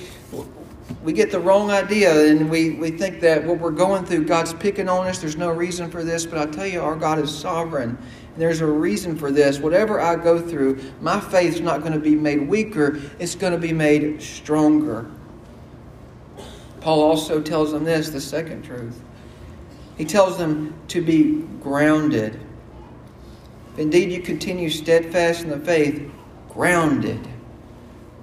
we 1.03 1.13
get 1.13 1.31
the 1.31 1.41
wrong 1.41 1.71
idea 1.71 2.31
and 2.31 2.49
we, 2.49 2.71
we 2.71 2.91
think 2.91 3.21
that 3.21 3.45
what 3.45 3.59
we're 3.59 3.71
going 3.71 4.05
through, 4.05 4.27
God's 4.27 4.55
picking 4.55 4.89
on 4.89 5.07
us. 5.07 5.19
There's 5.19 5.37
no 5.37 5.51
reason 5.51 5.91
for 5.91 6.05
this. 6.05 6.25
But 6.25 6.39
I 6.39 6.47
tell 6.51 6.67
you, 6.67 6.81
our 6.81 6.97
God 6.97 7.19
is 7.19 7.37
sovereign 7.37 7.99
there's 8.37 8.61
a 8.61 8.67
reason 8.67 9.17
for 9.17 9.31
this. 9.31 9.59
Whatever 9.59 10.01
I 10.01 10.17
go 10.17 10.41
through, 10.41 10.83
my 11.01 11.21
faith 11.21 11.55
is 11.55 11.61
not 11.61 11.81
going 11.81 11.93
to 11.93 11.99
be 11.99 12.15
made 12.15 12.47
weaker, 12.49 13.01
it's 13.19 13.35
going 13.35 13.53
to 13.53 13.59
be 13.59 13.73
made 13.73 14.23
stronger. 14.23 15.11
Paul 16.81 17.03
also 17.03 17.41
tells 17.41 17.73
them 17.73 17.85
this 17.85 18.11
the 18.11 18.21
second 18.21 18.63
truth. 18.63 19.01
He 19.97 20.05
tells 20.05 20.37
them 20.39 20.75
to 20.89 21.01
be 21.01 21.43
grounded. 21.61 22.39
If 23.73 23.79
indeed 23.79 24.13
you 24.13 24.21
continue 24.21 24.71
steadfast 24.71 25.43
in 25.43 25.51
the 25.51 25.59
faith, 25.59 26.11
grounded. 26.51 27.27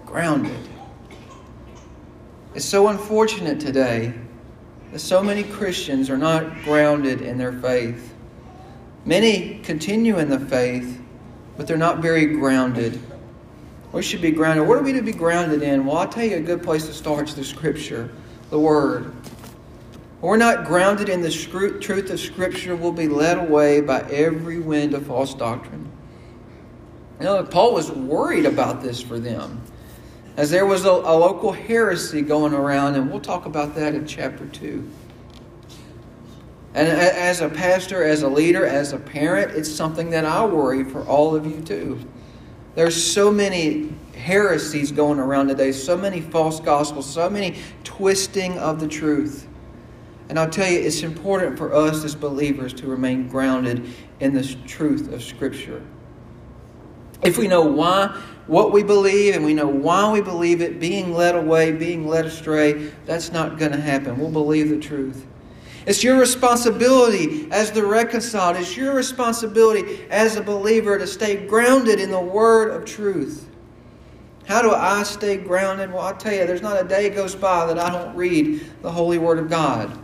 Grounded. 0.06 0.70
It's 2.56 2.66
so 2.66 2.88
unfortunate 2.90 3.60
today 3.60 4.14
that 4.92 5.00
so 5.00 5.24
many 5.24 5.44
Christians 5.44 6.10
are 6.10 6.18
not 6.18 6.64
grounded 6.64 7.22
in 7.22 7.38
their 7.38 7.52
faith. 7.52 8.13
Many 9.06 9.60
continue 9.64 10.18
in 10.20 10.30
the 10.30 10.40
faith, 10.40 11.02
but 11.58 11.68
they're 11.68 11.78
not 11.78 12.00
very 12.00 12.26
grounded. 12.26 13.02
We 13.92 14.02
should 14.02 14.22
be 14.22 14.32
grounded. 14.32 14.68
What 14.68 14.78
are 14.78 14.82
we 14.82 14.94
to 14.94 15.02
be 15.02 15.12
grounded 15.12 15.62
in? 15.62 15.86
Well, 15.86 15.98
I'll 15.98 16.08
tell 16.08 16.24
you 16.24 16.38
a 16.38 16.42
good 16.42 16.64
place 16.64 16.88
to 16.88 16.94
start 16.94 17.30
is 17.30 17.36
the 17.36 17.44
Scripture, 17.44 18.10
the 18.50 18.58
Word. 18.58 19.14
When 20.20 20.30
we're 20.30 20.38
not 20.38 20.66
grounded 20.66 21.10
in 21.10 21.22
the 21.22 21.30
truth 21.30 22.10
of 22.10 22.20
Scripture, 22.20 22.78
we'll 22.78 22.94
be 22.94 23.10
led 23.10 23.38
away 23.38 23.82
by 23.82 24.02
every 24.10 24.60
wind 24.60 24.94
of 24.94 25.06
false 25.06 25.34
doctrine. 25.34 25.92
You 27.20 27.26
know, 27.26 27.44
Paul 27.44 27.74
was 27.74 27.92
worried 27.92 28.46
about 28.46 28.82
this 28.82 29.02
for 29.02 29.20
them, 29.20 29.62
as 30.38 30.50
there 30.50 30.66
was 30.66 30.86
a, 30.86 30.90
a 30.90 31.16
local 31.16 31.52
heresy 31.52 32.22
going 32.22 32.54
around, 32.54 32.96
and 32.96 33.12
we'll 33.12 33.20
talk 33.20 33.46
about 33.46 33.76
that 33.76 33.94
in 33.94 34.08
chapter 34.08 34.46
2. 34.46 34.90
And 36.76 36.88
as 36.88 37.42
a 37.42 37.50
pastor, 37.50 38.04
as 38.04 38.24
a 38.24 38.28
leader, 38.28 38.66
as 38.66 38.94
a 38.94 38.98
parent, 38.98 39.52
it's 39.52 39.72
something 39.72 40.10
that 40.10 40.26
I 40.26 40.44
worry 40.46 40.84
for 40.84 41.04
all 41.04 41.36
of 41.36 41.46
you 41.46 41.62
too. 41.62 42.00
There's 42.74 43.02
so 43.02 43.32
many 43.32 43.94
heresies 44.16 44.92
going 44.92 45.20
around 45.20 45.50
today, 45.50 45.72
so 45.72 45.96
many 45.96 46.20
false 46.20 46.60
gospels, 46.60 47.08
so 47.08 47.30
many 47.30 47.58
twisting 47.84 48.58
of 48.58 48.80
the 48.80 48.88
truth. 48.88 49.48
And 50.30 50.40
I'll 50.40 50.50
tell 50.50 50.68
you, 50.68 50.80
it's 50.80 51.04
important 51.04 51.58
for 51.58 51.74
us 51.74 52.04
as 52.04 52.16
believers 52.16 52.74
to 52.76 52.88
remain 52.88 53.28
grounded 53.28 53.88
in 54.20 54.34
the 54.34 54.44
truth 54.66 55.14
of 55.14 55.22
Scripture. 55.22 55.82
If 57.22 57.38
we 57.38 57.48
know 57.48 57.62
why, 57.62 58.20
what 58.48 58.72
we 58.72 58.82
believe, 58.82 59.36
and 59.36 59.46
we 59.46 59.54
know 59.54 59.68
why 59.68 60.12
we 60.12 60.22
believe 60.22 60.62
it, 60.62 60.80
being 60.80 61.14
led 61.14 61.36
away, 61.36 61.72
being 61.72 62.08
led 62.08 62.26
astray, 62.26 62.92
that's 63.06 63.32
not 63.32 63.60
going 63.60 63.74
to 63.74 63.80
happen. 63.80 64.18
We'll 64.18 64.32
believe 64.32 64.70
the 64.70 64.80
truth. 64.80 65.28
It's 65.86 66.04
your 66.04 66.18
responsibility 66.18 67.48
as 67.52 67.72
the 67.72 67.86
reconciled. 67.86 68.58
It's 68.58 68.78
your 68.78 68.96
responsibility 68.96 70.06
as 70.10 70.36
a 70.36 70.42
believer 70.42 70.98
to 70.98 71.06
stay 71.06 71.46
grounded 71.46 72.00
in 72.00 72.10
the 72.10 72.20
word 72.20 72.70
of 72.72 72.86
truth. 72.86 73.50
How 74.46 74.62
do 74.62 74.72
I 74.72 75.04
stay 75.04 75.38
grounded? 75.38 75.92
Well, 75.92 76.04
I'll 76.04 76.16
tell 76.16 76.34
you, 76.34 76.46
there's 76.46 76.62
not 76.62 76.84
a 76.84 76.88
day 76.88 77.10
goes 77.10 77.36
by 77.36 77.66
that 77.66 77.80
I 77.80 77.90
don't 77.90 78.16
read 78.16 78.66
the 78.82 78.92
Holy 78.92 79.18
Word 79.18 79.40
of 79.40 79.50
God. 79.50 79.98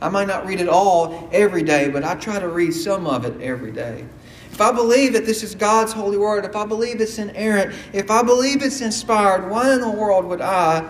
I 0.00 0.08
might 0.08 0.26
not 0.26 0.46
read 0.46 0.60
it 0.60 0.68
all 0.68 1.28
every 1.32 1.62
day, 1.62 1.88
but 1.88 2.04
I 2.04 2.14
try 2.14 2.38
to 2.38 2.48
read 2.48 2.72
some 2.72 3.06
of 3.06 3.24
it 3.24 3.40
every 3.40 3.72
day. 3.72 4.04
If 4.50 4.60
I 4.60 4.72
believe 4.72 5.12
that 5.12 5.26
this 5.26 5.42
is 5.42 5.54
God's 5.54 5.92
holy 5.92 6.16
word, 6.16 6.44
if 6.44 6.56
I 6.56 6.64
believe 6.64 7.00
it's 7.00 7.18
inerrant, 7.18 7.74
if 7.92 8.10
I 8.10 8.22
believe 8.22 8.62
it's 8.62 8.80
inspired, 8.80 9.50
why 9.50 9.72
in 9.74 9.80
the 9.80 9.90
world 9.90 10.24
would 10.26 10.40
I 10.40 10.86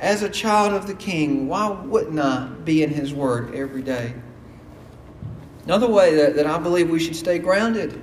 as 0.00 0.22
a 0.22 0.28
child 0.28 0.74
of 0.74 0.86
the 0.86 0.94
King, 0.94 1.48
why 1.48 1.68
wouldn't 1.68 2.18
I 2.18 2.46
be 2.64 2.82
in 2.82 2.90
His 2.90 3.14
Word 3.14 3.54
every 3.54 3.82
day? 3.82 4.14
Another 5.64 5.88
way 5.88 6.14
that, 6.14 6.36
that 6.36 6.46
I 6.46 6.58
believe 6.58 6.90
we 6.90 7.00
should 7.00 7.16
stay 7.16 7.38
grounded 7.38 8.00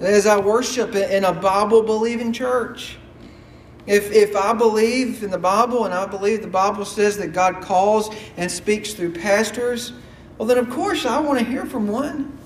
is 0.00 0.26
I 0.26 0.38
worship 0.38 0.94
in 0.94 1.24
a 1.24 1.32
Bible 1.32 1.82
believing 1.82 2.32
church. 2.32 2.98
If, 3.86 4.12
if 4.12 4.34
I 4.34 4.52
believe 4.52 5.22
in 5.22 5.30
the 5.30 5.38
Bible 5.38 5.84
and 5.84 5.94
I 5.94 6.06
believe 6.06 6.42
the 6.42 6.48
Bible 6.48 6.84
says 6.84 7.16
that 7.18 7.32
God 7.32 7.62
calls 7.62 8.14
and 8.36 8.50
speaks 8.50 8.92
through 8.94 9.12
pastors, 9.12 9.92
well, 10.36 10.48
then 10.48 10.58
of 10.58 10.70
course 10.70 11.06
I 11.06 11.20
want 11.20 11.38
to 11.38 11.44
hear 11.44 11.64
from 11.64 11.88
one. 11.88 12.36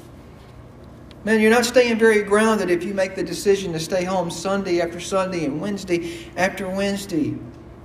Man, 1.25 1.41
you're 1.41 1.51
not 1.51 1.65
staying 1.65 1.99
very 1.99 2.23
grounded 2.23 2.71
if 2.71 2.85
you 2.85 2.95
make 2.95 3.15
the 3.15 3.23
decision 3.23 3.73
to 3.73 3.81
stay 3.81 4.05
home 4.05 4.31
Sunday 4.31 4.81
after 4.81 5.01
Sunday 5.01 5.45
and 5.45 5.61
Wednesday 5.61 6.31
after 6.37 6.69
Wednesday. 6.69 7.37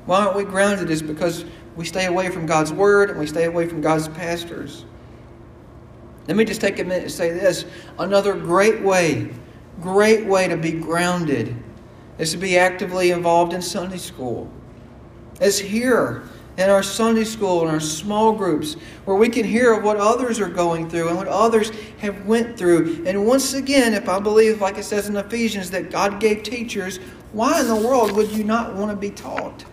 Why 0.06 0.22
aren't 0.22 0.36
we 0.36 0.44
grounded? 0.44 0.90
Is 0.90 1.02
because 1.02 1.46
we 1.76 1.86
stay 1.86 2.06
away 2.06 2.30
from 2.30 2.46
God's 2.46 2.72
Word 2.72 3.10
and 3.10 3.20
we 3.20 3.28
stay 3.28 3.46
away 3.46 3.68
from 3.68 3.82
God's 3.82 4.08
pastors. 4.08 4.86
Let 6.28 6.38
me 6.38 6.46
just 6.46 6.62
take 6.62 6.80
a 6.80 6.84
minute 6.84 7.04
to 7.04 7.10
say 7.10 7.32
this. 7.32 7.66
Another 8.00 8.34
great 8.34 8.82
way, 8.82 9.30
great 9.82 10.26
way 10.26 10.48
to 10.48 10.56
be 10.56 10.72
grounded 10.72 11.56
is 12.18 12.32
to 12.32 12.38
be 12.38 12.58
actively 12.58 13.12
involved 13.12 13.54
in 13.54 13.62
Sunday 13.62 13.98
school. 13.98 14.50
It's 15.42 15.58
here 15.58 16.24
in 16.58 16.70
our 16.70 16.84
Sunday 16.84 17.24
school 17.24 17.62
and 17.62 17.72
our 17.72 17.80
small 17.80 18.34
groups 18.34 18.76
where 19.06 19.18
we 19.18 19.28
can 19.28 19.44
hear 19.44 19.74
of 19.74 19.84
what 19.84 19.98
others 19.98 20.40
are 20.40 20.50
going 20.50 20.90
through 20.90 21.10
and 21.10 21.18
what 21.18 21.28
others 21.28 21.72
have 22.00 22.26
went 22.26 22.58
through. 22.58 23.04
And 23.08 23.26
once 23.26 23.54
again, 23.54 23.94
if 23.94 24.08
I 24.08 24.20
believe, 24.20 24.62
like 24.62 24.78
it 24.78 24.84
says 24.84 25.10
in 25.10 25.18
Ephesians, 25.18 25.72
that 25.72 25.90
God 25.90 26.20
gave 26.20 26.44
teachers, 26.44 27.00
why 27.32 27.60
in 27.60 27.68
the 27.68 27.76
world 27.76 28.12
would 28.12 28.32
you 28.32 28.44
not 28.44 28.76
want 28.76 28.92
to 28.92 28.98
be 28.98 29.10
taught? 29.10 29.66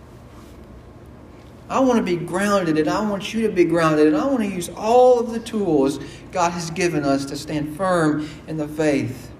I 1.71 1.79
want 1.79 1.97
to 1.97 2.03
be 2.03 2.17
grounded 2.17 2.77
and 2.77 2.89
I 2.89 2.99
want 3.09 3.33
you 3.33 3.47
to 3.47 3.53
be 3.53 3.63
grounded 3.63 4.07
and 4.07 4.17
I 4.17 4.25
want 4.25 4.39
to 4.39 4.47
use 4.47 4.67
all 4.75 5.21
of 5.21 5.31
the 5.31 5.39
tools 5.39 5.99
God 6.33 6.51
has 6.51 6.69
given 6.69 7.05
us 7.05 7.23
to 7.25 7.37
stand 7.37 7.77
firm 7.77 8.29
in 8.47 8.57
the 8.57 8.67
faith. 8.67 9.31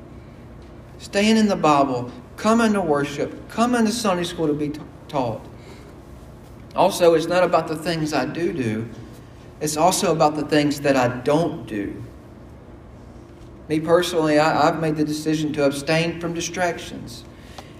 Staying 0.97 1.35
in 1.35 1.49
the 1.49 1.57
Bible, 1.57 2.09
coming 2.37 2.71
to 2.71 2.79
worship, 2.79 3.49
coming 3.49 3.85
to 3.85 3.91
Sunday 3.91 4.23
school 4.23 4.47
to 4.47 4.53
be 4.53 4.71
taught. 5.09 5.45
Also, 6.73 7.15
it's 7.15 7.27
not 7.27 7.43
about 7.43 7.67
the 7.67 7.75
things 7.75 8.13
I 8.13 8.25
do 8.25 8.53
do, 8.53 8.87
it's 9.59 9.75
also 9.75 10.13
about 10.13 10.35
the 10.35 10.45
things 10.45 10.79
that 10.81 10.95
I 10.95 11.09
don't 11.23 11.67
do. 11.67 12.01
Me 13.67 13.81
personally, 13.81 14.39
I, 14.39 14.67
have 14.67 14.79
made 14.79 14.95
the 14.95 15.03
decision 15.03 15.51
to 15.53 15.65
abstain 15.65 16.21
from 16.21 16.33
distractions. 16.33 17.25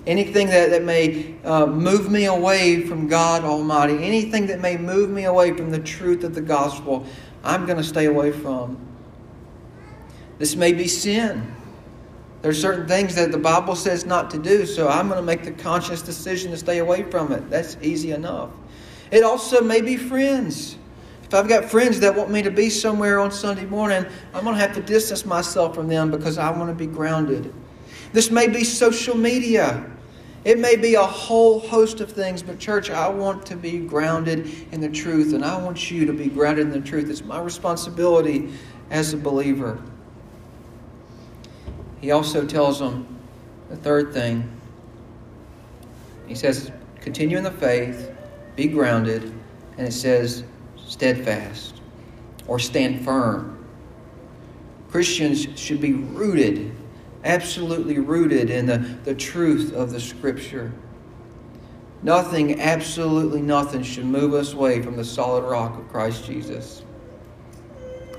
Anything 0.08 0.48
that, 0.48 0.72
that 0.72 0.84
may 0.84 1.36
uh, 1.44 1.68
move 1.68 2.10
me 2.12 2.26
away 2.26 2.82
from 2.82 3.08
God 3.08 3.44
Almighty, 3.44 4.04
anything 4.04 4.48
that 4.48 4.60
may 4.60 4.76
move 4.76 5.12
me 5.12 5.26
away 5.26 5.56
from 5.56 5.70
the 5.70 5.80
truth 5.80 6.24
of 6.24 6.34
the 6.34 6.42
gospel, 6.42 7.06
I'm 7.44 7.66
going 7.66 7.78
to 7.78 7.84
stay 7.84 8.06
away 8.06 8.32
from. 8.32 8.80
This 10.40 10.56
may 10.56 10.74
be 10.74 10.88
sin. 10.88 11.56
There's 12.42 12.60
certain 12.60 12.88
things 12.88 13.14
that 13.14 13.32
the 13.32 13.38
Bible 13.38 13.76
says 13.76 14.06
not 14.06 14.32
to 14.32 14.40
do, 14.40 14.66
so 14.66 14.88
I'm 14.88 15.08
going 15.08 15.20
to 15.20 15.26
make 15.26 15.44
the 15.44 15.52
conscious 15.52 16.02
decision 16.02 16.50
to 16.50 16.58
stay 16.58 16.80
away 16.80 17.04
from 17.04 17.32
it. 17.32 17.48
That's 17.52 17.78
easy 17.84 18.12
enough. 18.12 18.50
It 19.12 19.24
also 19.24 19.62
may 19.62 19.82
be 19.82 19.98
friends. 19.98 20.78
If 21.22 21.36
I've 21.36 21.48
got 21.48 21.66
friends 21.66 22.00
that 22.00 22.16
want 22.16 22.32
me 22.32 22.42
to 22.42 22.50
be 22.50 22.72
somewhere 22.72 23.20
on 23.20 23.32
Sunday 23.32 23.66
morning, 23.66 24.06
I'm 24.34 24.44
going 24.44 24.56
to 24.56 24.62
have 24.62 24.74
to 24.76 24.82
distance 24.82 25.26
myself 25.26 25.76
from 25.76 25.88
them 25.88 26.10
because 26.10 26.40
I 26.40 26.50
want 26.50 26.70
to 26.70 26.76
be 26.76 26.88
grounded. 26.92 27.54
This 28.14 28.30
may 28.30 28.48
be 28.48 28.64
social 28.64 29.16
media. 29.16 29.90
It 30.44 30.60
may 30.60 30.76
be 30.76 30.96
a 30.96 31.04
whole 31.04 31.60
host 31.60 32.02
of 32.02 32.12
things, 32.12 32.42
but 32.42 32.60
church, 32.60 32.90
I 32.90 33.08
want 33.08 33.46
to 33.48 33.56
be 33.56 33.80
grounded 33.80 34.52
in 34.72 34.82
the 34.82 34.90
truth, 34.90 35.34
and 35.34 35.46
I 35.46 35.62
want 35.62 35.92
you 35.92 36.06
to 36.06 36.14
be 36.14 36.28
grounded 36.28 36.66
in 36.66 36.72
the 36.72 36.82
truth. 36.82 37.10
It's 37.10 37.24
my 37.24 37.40
responsibility 37.40 38.52
as 38.90 39.14
a 39.14 39.18
believer. 39.18 39.82
He 42.00 42.12
also 42.12 42.46
tells 42.46 42.80
them 42.80 43.20
the 43.70 43.76
third 43.78 44.12
thing. 44.12 44.50
He 46.28 46.34
says, 46.34 46.72
continue 47.00 47.38
in 47.38 47.44
the 47.44 47.52
faith, 47.52 48.12
be 48.56 48.68
grounded, 48.68 49.24
and 49.78 49.88
it 49.88 49.94
says, 49.94 50.44
steadfast 50.76 51.76
or 52.48 52.58
stand 52.58 53.06
firm. 53.06 53.64
Christians 54.90 55.48
should 55.56 55.80
be 55.80 55.94
rooted 55.94 56.71
absolutely 57.24 58.00
rooted 58.00 58.50
in 58.50 58.66
the, 58.66 58.78
the 59.04 59.16
truth 59.16 59.74
of 59.74 59.92
the 59.92 60.00
Scripture. 60.00 60.72
Nothing, 62.04 62.60
absolutely 62.60 63.42
nothing, 63.42 63.84
should 63.84 64.06
move 64.06 64.34
us 64.34 64.54
away 64.54 64.82
from 64.82 64.98
the 64.98 65.06
solid 65.06 65.44
rock 65.44 65.78
of 65.78 65.88
Christ 65.90 66.26
Jesus. 66.26 66.84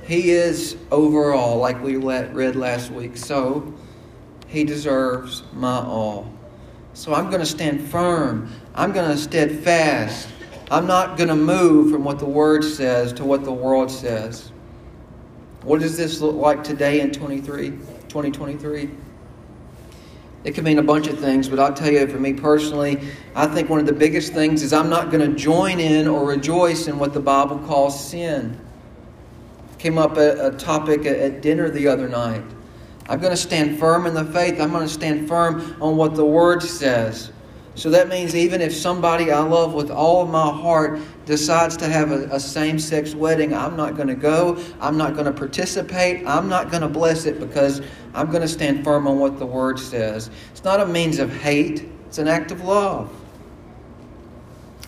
He 0.05 0.31
is 0.31 0.77
overall, 0.91 1.59
like 1.59 1.83
we 1.83 1.97
read 1.97 2.55
last 2.55 2.91
week, 2.93 3.17
so 3.17 3.75
he 4.47 4.63
deserves 4.63 5.43
my 5.53 5.79
all. 5.79 6.33
So 6.95 7.15
I'm 7.15 7.29
going 7.29 7.41
to 7.41 7.47
stand 7.47 7.89
firm. 7.89 8.53
I'm 8.75 8.93
going 8.93 9.11
to 9.11 9.17
steadfast. 9.17 10.29
I'm 10.71 10.87
not 10.87 11.17
going 11.17 11.29
to 11.29 11.37
move 11.37 11.91
from 11.91 12.05
what 12.05 12.19
the 12.19 12.27
Word 12.27 12.63
says 12.63 13.13
to 13.15 13.25
what 13.25 13.45
the 13.45 13.53
world 13.53 13.91
says. 13.91 14.52
What 15.63 15.81
does 15.81 15.97
this 15.97 16.21
look 16.21 16.35
like 16.35 16.65
today 16.65 17.01
in 17.01 17.13
23, 17.13 17.71
2023? 17.71 18.91
It 20.45 20.55
could 20.55 20.65
mean 20.65 20.79
a 20.79 20.83
bunch 20.83 21.07
of 21.07 21.19
things, 21.21 21.49
but 21.49 21.61
I'll 21.61 21.73
tell 21.73 21.93
you, 21.93 22.05
for 22.09 22.19
me 22.19 22.33
personally, 22.33 23.01
I 23.37 23.47
think 23.47 23.71
one 23.71 23.79
of 23.79 23.87
the 23.87 23.93
biggest 23.93 24.33
things 24.33 24.65
is 24.65 24.73
I'm 24.73 24.91
not 24.91 25.13
going 25.13 25.31
to 25.31 25.37
join 25.37 25.79
in 25.79 26.09
or 26.09 26.27
rejoice 26.27 26.89
in 26.89 26.99
what 26.99 27.13
the 27.13 27.21
Bible 27.21 27.61
calls 27.61 28.09
sin. 28.09 28.59
Came 29.79 29.99
up 29.99 30.17
a, 30.17 30.49
a 30.49 30.51
topic 30.53 31.07
at, 31.07 31.17
at 31.17 31.43
dinner 31.43 31.71
the 31.71 31.87
other 31.87 32.09
night. 32.09 32.43
I'm 33.09 33.21
going 33.21 33.33
to 33.33 33.37
stand 33.37 33.79
firm 33.79 34.07
in 34.07 34.15
the 34.15 34.25
faith. 34.25 34.61
I'm 34.61 34.71
going 34.71 34.87
to 34.87 34.93
stand 34.93 35.29
firm 35.29 35.77
on 35.81 35.97
what 35.97 36.15
the 36.15 36.25
Word 36.25 36.63
says. 36.63 37.32
So 37.75 37.89
that 37.91 38.09
means 38.09 38.37
even 38.37 38.61
if 38.61 38.75
somebody 38.75 39.31
I 39.31 39.41
love 39.41 39.73
with 39.73 39.91
all 39.91 40.23
of 40.23 40.29
my 40.29 40.51
heart 40.51 41.01
decides 41.25 41.77
to 41.79 41.89
have 41.89 42.11
a, 42.11 42.25
a 42.25 42.39
same 42.39 42.79
sex 42.79 43.15
wedding, 43.15 43.55
I'm 43.55 43.77
not 43.77 43.97
going 43.97 44.09
to 44.09 44.15
go. 44.15 44.63
I'm 44.81 44.99
not 44.99 45.15
going 45.15 45.25
to 45.25 45.33
participate. 45.33 46.27
I'm 46.27 46.49
not 46.49 46.71
going 46.71 46.83
to 46.83 46.89
bless 46.89 47.25
it 47.25 47.41
because 47.41 47.81
I'm 48.15 48.31
going 48.31 48.43
to 48.43 48.49
stand 48.49 48.85
firm 48.85 49.07
on 49.07 49.19
what 49.19 49.39
the 49.39 49.47
Word 49.47 49.79
says. 49.79 50.31
It's 50.51 50.65
not 50.65 50.81
a 50.81 50.87
means 50.87 51.19
of 51.19 51.35
hate, 51.35 51.89
it's 52.07 52.19
an 52.19 52.29
act 52.29 52.51
of 52.51 52.63
love. 52.63 53.11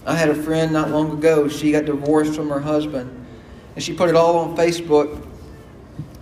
I 0.07 0.15
had 0.15 0.29
a 0.29 0.35
friend 0.35 0.71
not 0.71 0.91
long 0.91 1.17
ago, 1.17 1.49
she 1.49 1.73
got 1.73 1.87
divorced 1.87 2.35
from 2.35 2.51
her 2.51 2.61
husband, 2.61 3.27
and 3.75 3.83
she 3.83 3.95
put 3.95 4.11
it 4.11 4.17
all 4.17 4.37
on 4.39 4.55
Facebook. 4.55 5.27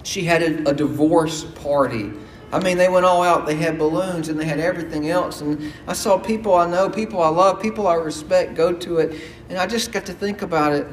She 0.04 0.22
had 0.22 0.42
a, 0.42 0.70
a 0.70 0.74
divorce 0.74 1.42
party 1.42 2.12
I 2.52 2.60
mean, 2.60 2.76
they 2.76 2.90
went 2.90 3.06
all 3.06 3.22
out. 3.22 3.46
They 3.46 3.54
had 3.54 3.78
balloons 3.78 4.28
and 4.28 4.38
they 4.38 4.44
had 4.44 4.60
everything 4.60 5.08
else. 5.08 5.40
And 5.40 5.72
I 5.88 5.94
saw 5.94 6.18
people 6.18 6.54
I 6.54 6.68
know, 6.68 6.90
people 6.90 7.22
I 7.22 7.28
love, 7.28 7.62
people 7.62 7.88
I 7.88 7.94
respect 7.94 8.54
go 8.54 8.74
to 8.74 8.98
it. 8.98 9.20
And 9.48 9.58
I 9.58 9.66
just 9.66 9.90
got 9.90 10.04
to 10.06 10.12
think 10.12 10.42
about 10.42 10.74
it. 10.74 10.86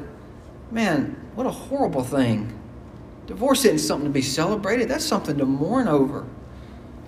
Man, 0.70 1.16
what 1.34 1.46
a 1.46 1.50
horrible 1.50 2.02
thing. 2.02 2.58
Divorce 3.26 3.64
isn't 3.66 3.78
something 3.78 4.06
to 4.06 4.12
be 4.12 4.22
celebrated, 4.22 4.88
that's 4.88 5.04
something 5.04 5.36
to 5.36 5.44
mourn 5.44 5.86
over. 5.86 6.26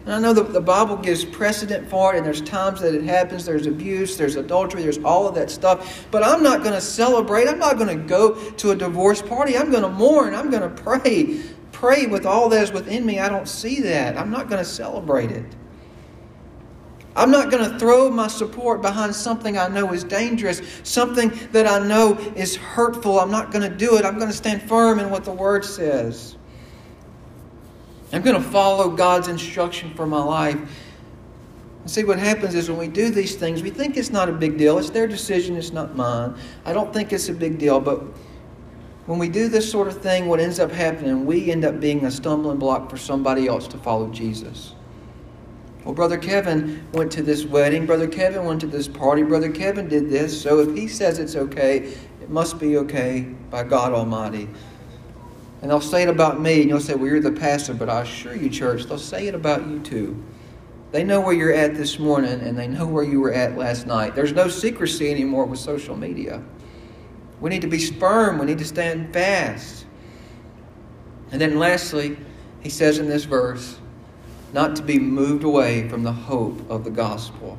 And 0.04 0.14
I 0.14 0.18
know 0.18 0.32
that 0.32 0.52
the 0.52 0.60
Bible 0.60 0.96
gives 0.96 1.24
precedent 1.24 1.88
for 1.88 2.12
it, 2.12 2.18
and 2.18 2.26
there's 2.26 2.40
times 2.40 2.80
that 2.80 2.92
it 2.94 3.04
happens. 3.04 3.44
There's 3.44 3.66
abuse, 3.66 4.16
there's 4.16 4.34
adultery, 4.34 4.82
there's 4.82 4.98
all 4.98 5.28
of 5.28 5.34
that 5.36 5.48
stuff. 5.48 6.06
But 6.10 6.24
I'm 6.24 6.42
not 6.42 6.62
going 6.62 6.74
to 6.74 6.80
celebrate. 6.80 7.46
I'm 7.46 7.60
not 7.60 7.78
going 7.78 7.96
to 7.96 8.04
go 8.04 8.34
to 8.34 8.72
a 8.72 8.76
divorce 8.76 9.22
party. 9.22 9.56
I'm 9.56 9.70
going 9.70 9.84
to 9.84 9.88
mourn. 9.88 10.34
I'm 10.34 10.50
going 10.50 10.62
to 10.62 10.82
pray 10.82 11.40
pray 11.82 12.06
with 12.06 12.24
all 12.24 12.48
that 12.48 12.62
is 12.62 12.70
within 12.70 13.04
me, 13.04 13.18
I 13.18 13.28
don't 13.28 13.48
see 13.48 13.80
that. 13.80 14.16
I'm 14.16 14.30
not 14.30 14.48
going 14.48 14.62
to 14.62 14.64
celebrate 14.64 15.32
it. 15.32 15.44
I'm 17.16 17.32
not 17.32 17.50
going 17.50 17.68
to 17.68 17.76
throw 17.76 18.08
my 18.08 18.28
support 18.28 18.80
behind 18.80 19.16
something 19.16 19.58
I 19.58 19.66
know 19.66 19.92
is 19.92 20.04
dangerous, 20.04 20.62
something 20.84 21.36
that 21.50 21.66
I 21.66 21.84
know 21.84 22.16
is 22.36 22.54
hurtful. 22.54 23.18
I'm 23.18 23.32
not 23.32 23.50
going 23.50 23.68
to 23.68 23.76
do 23.76 23.96
it. 23.96 24.04
I'm 24.04 24.16
going 24.16 24.30
to 24.30 24.36
stand 24.36 24.62
firm 24.62 25.00
in 25.00 25.10
what 25.10 25.24
the 25.24 25.32
Word 25.32 25.64
says. 25.64 26.36
I'm 28.12 28.22
going 28.22 28.40
to 28.40 28.48
follow 28.48 28.88
God's 28.88 29.26
instruction 29.26 29.92
for 29.94 30.06
my 30.06 30.22
life. 30.22 30.60
And 31.80 31.90
see, 31.90 32.04
what 32.04 32.20
happens 32.20 32.54
is 32.54 32.70
when 32.70 32.78
we 32.78 32.86
do 32.86 33.10
these 33.10 33.34
things, 33.34 33.60
we 33.60 33.70
think 33.70 33.96
it's 33.96 34.10
not 34.10 34.28
a 34.28 34.32
big 34.32 34.56
deal. 34.56 34.78
It's 34.78 34.90
their 34.90 35.08
decision, 35.08 35.56
it's 35.56 35.72
not 35.72 35.96
mine. 35.96 36.36
I 36.64 36.74
don't 36.74 36.94
think 36.94 37.12
it's 37.12 37.28
a 37.28 37.34
big 37.34 37.58
deal, 37.58 37.80
but 37.80 38.04
when 39.06 39.18
we 39.18 39.28
do 39.28 39.48
this 39.48 39.70
sort 39.70 39.88
of 39.88 40.00
thing, 40.00 40.28
what 40.28 40.38
ends 40.38 40.60
up 40.60 40.70
happening, 40.70 41.26
we 41.26 41.50
end 41.50 41.64
up 41.64 41.80
being 41.80 42.04
a 42.04 42.10
stumbling 42.10 42.58
block 42.58 42.88
for 42.88 42.96
somebody 42.96 43.48
else 43.48 43.66
to 43.68 43.78
follow 43.78 44.08
Jesus. 44.10 44.74
Well, 45.84 45.94
Brother 45.94 46.18
Kevin 46.18 46.86
went 46.92 47.10
to 47.12 47.22
this 47.22 47.44
wedding. 47.44 47.86
Brother 47.86 48.06
Kevin 48.06 48.44
went 48.44 48.60
to 48.60 48.68
this 48.68 48.86
party. 48.86 49.24
Brother 49.24 49.50
Kevin 49.50 49.88
did 49.88 50.08
this. 50.08 50.40
So 50.40 50.60
if 50.60 50.76
he 50.76 50.86
says 50.86 51.18
it's 51.18 51.34
okay, 51.34 51.78
it 52.20 52.30
must 52.30 52.60
be 52.60 52.76
okay 52.78 53.22
by 53.50 53.64
God 53.64 53.92
Almighty. 53.92 54.48
And 55.60 55.70
they'll 55.70 55.80
say 55.80 56.04
it 56.04 56.08
about 56.08 56.40
me, 56.40 56.60
and 56.60 56.70
you'll 56.70 56.80
say, 56.80 56.94
Well, 56.94 57.06
you're 57.06 57.20
the 57.20 57.32
pastor, 57.32 57.74
but 57.74 57.88
I 57.88 58.02
assure 58.02 58.36
you, 58.36 58.48
church, 58.48 58.84
they'll 58.84 58.98
say 58.98 59.26
it 59.26 59.34
about 59.34 59.66
you 59.66 59.80
too. 59.80 60.22
They 60.92 61.02
know 61.02 61.20
where 61.20 61.32
you're 61.32 61.52
at 61.52 61.74
this 61.74 61.98
morning, 61.98 62.40
and 62.40 62.56
they 62.56 62.68
know 62.68 62.86
where 62.86 63.04
you 63.04 63.20
were 63.20 63.32
at 63.32 63.56
last 63.56 63.86
night. 63.86 64.14
There's 64.14 64.32
no 64.32 64.48
secrecy 64.48 65.10
anymore 65.10 65.46
with 65.46 65.58
social 65.58 65.96
media. 65.96 66.42
We 67.42 67.50
need 67.50 67.62
to 67.62 67.66
be 67.66 67.78
firm. 67.78 68.38
We 68.38 68.46
need 68.46 68.58
to 68.58 68.64
stand 68.64 69.12
fast. 69.12 69.84
And 71.32 71.40
then 71.40 71.58
lastly, 71.58 72.16
he 72.60 72.70
says 72.70 72.98
in 72.98 73.08
this 73.08 73.24
verse, 73.24 73.78
not 74.52 74.76
to 74.76 74.82
be 74.82 74.98
moved 74.98 75.42
away 75.42 75.88
from 75.88 76.04
the 76.04 76.12
hope 76.12 76.70
of 76.70 76.84
the 76.84 76.90
gospel. 76.90 77.58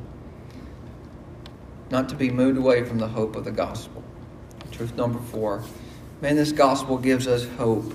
Not 1.90 2.08
to 2.08 2.14
be 2.14 2.30
moved 2.30 2.56
away 2.56 2.84
from 2.84 2.98
the 2.98 3.08
hope 3.08 3.36
of 3.36 3.44
the 3.44 3.52
gospel. 3.52 4.02
Truth 4.72 4.96
number 4.96 5.18
four. 5.18 5.62
Man, 6.22 6.36
this 6.36 6.52
gospel 6.52 6.96
gives 6.96 7.26
us 7.26 7.46
hope. 7.58 7.92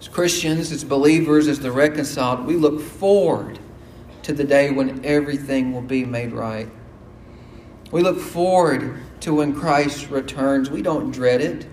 As 0.00 0.08
Christians, 0.08 0.72
as 0.72 0.82
believers, 0.82 1.46
as 1.46 1.60
the 1.60 1.70
reconciled, 1.70 2.44
we 2.44 2.56
look 2.56 2.80
forward 2.80 3.60
to 4.22 4.32
the 4.32 4.44
day 4.44 4.70
when 4.70 5.04
everything 5.04 5.72
will 5.72 5.82
be 5.82 6.04
made 6.04 6.32
right. 6.32 6.68
We 7.90 8.02
look 8.02 8.20
forward 8.20 8.98
to 9.20 9.34
when 9.34 9.54
Christ 9.54 10.10
returns. 10.10 10.70
We 10.70 10.82
don't 10.82 11.10
dread 11.10 11.40
it. 11.40 11.66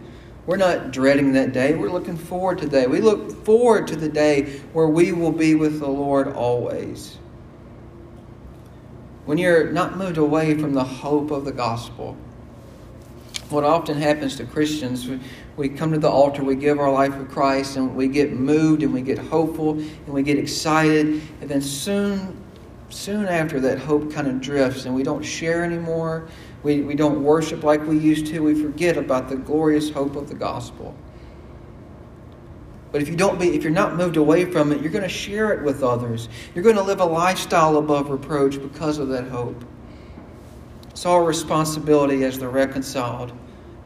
We're 0.46 0.58
not 0.58 0.92
dreading 0.92 1.34
that 1.34 1.54
day. 1.54 1.74
We're 1.74 1.90
looking 1.90 2.18
forward 2.18 2.60
to 2.60 2.66
the 2.66 2.82
day. 2.82 2.88
We 2.88 3.02
look 3.02 3.44
forward 3.44 3.88
to 3.88 3.96
the 3.96 4.10
day 4.10 4.60
where 4.74 4.88
we 4.88 5.12
will 5.12 5.32
be 5.32 5.56
with 5.56 5.80
the 5.80 5.88
Lord 5.88 6.28
always. 6.28 7.18
When 9.26 9.40
you're 9.40 9.72
not 9.72 9.98
moved 9.98 10.18
away 10.18 10.56
from 10.58 10.74
the 10.74 10.84
hope 10.84 11.32
of 11.32 11.46
the 11.46 11.52
gospel, 11.52 12.16
what 13.50 13.64
often 13.64 13.98
happens 13.98 14.36
to 14.38 14.46
Christians, 14.46 15.10
we 15.58 15.70
come 15.70 15.92
to 15.92 15.98
the 15.98 16.10
altar, 16.10 16.44
we 16.44 16.56
give 16.56 16.80
our 16.80 16.92
life 16.92 17.14
to 17.14 17.26
Christ, 17.26 17.76
and 17.76 17.96
we 17.96 18.08
get 18.08 18.34
moved 18.34 18.84
and 18.84 18.94
we 18.94 19.02
get 19.02 19.18
hopeful 19.18 19.74
and 19.74 20.08
we 20.08 20.22
get 20.22 20.38
excited, 20.38 21.22
and 21.42 21.50
then 21.50 21.62
soon, 21.62 22.40
soon 22.90 23.26
after 23.26 23.60
that 23.60 23.80
hope 23.80 24.12
kind 24.12 24.28
of 24.28 24.42
drifts 24.42 24.86
and 24.86 24.94
we 24.94 25.04
don't 25.04 25.24
share 25.24 25.64
anymore 25.64 26.28
we, 26.66 26.82
we 26.82 26.96
don't 26.96 27.24
worship 27.24 27.62
like 27.62 27.86
we 27.86 27.96
used 27.96 28.26
to. 28.26 28.40
We 28.40 28.60
forget 28.60 28.98
about 28.98 29.30
the 29.30 29.36
glorious 29.36 29.92
hope 29.92 30.16
of 30.16 30.28
the 30.28 30.34
gospel. 30.34 30.96
But 32.92 33.04
if 33.04 33.08
you 33.08 33.16
don't 33.16 33.40
be, 33.40 33.50
if 33.50 33.62
you're 33.62 33.72
not 33.72 33.96
moved 33.96 34.18
away 34.18 34.46
from 34.46 34.72
it, 34.72 34.82
you're 34.82 34.92
going 34.92 35.04
to 35.04 35.08
share 35.08 35.52
it 35.52 35.64
with 35.64 35.84
others. 35.84 36.28
You're 36.56 36.64
going 36.64 36.78
to 36.78 36.82
live 36.82 37.02
a 37.02 37.06
lifestyle 37.06 37.78
above 37.78 38.10
reproach 38.10 38.60
because 38.60 38.98
of 38.98 39.10
that 39.10 39.28
hope. 39.28 39.64
It's 40.90 41.06
our 41.06 41.24
responsibility 41.24 42.24
as 42.24 42.40
the 42.40 42.48
reconciled 42.48 43.32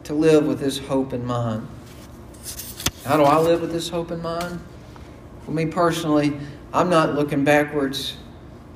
to 0.04 0.14
live 0.14 0.46
with 0.46 0.58
this 0.58 0.78
hope 0.78 1.12
in 1.12 1.22
mind. 1.26 1.68
How 3.04 3.18
do 3.18 3.24
I 3.24 3.38
live 3.38 3.60
with 3.60 3.72
this 3.72 3.90
hope 3.90 4.10
in 4.10 4.22
mind? 4.22 4.58
For 5.44 5.50
me 5.50 5.66
personally, 5.66 6.40
I'm 6.72 6.88
not 6.88 7.14
looking 7.14 7.44
backwards 7.44 8.16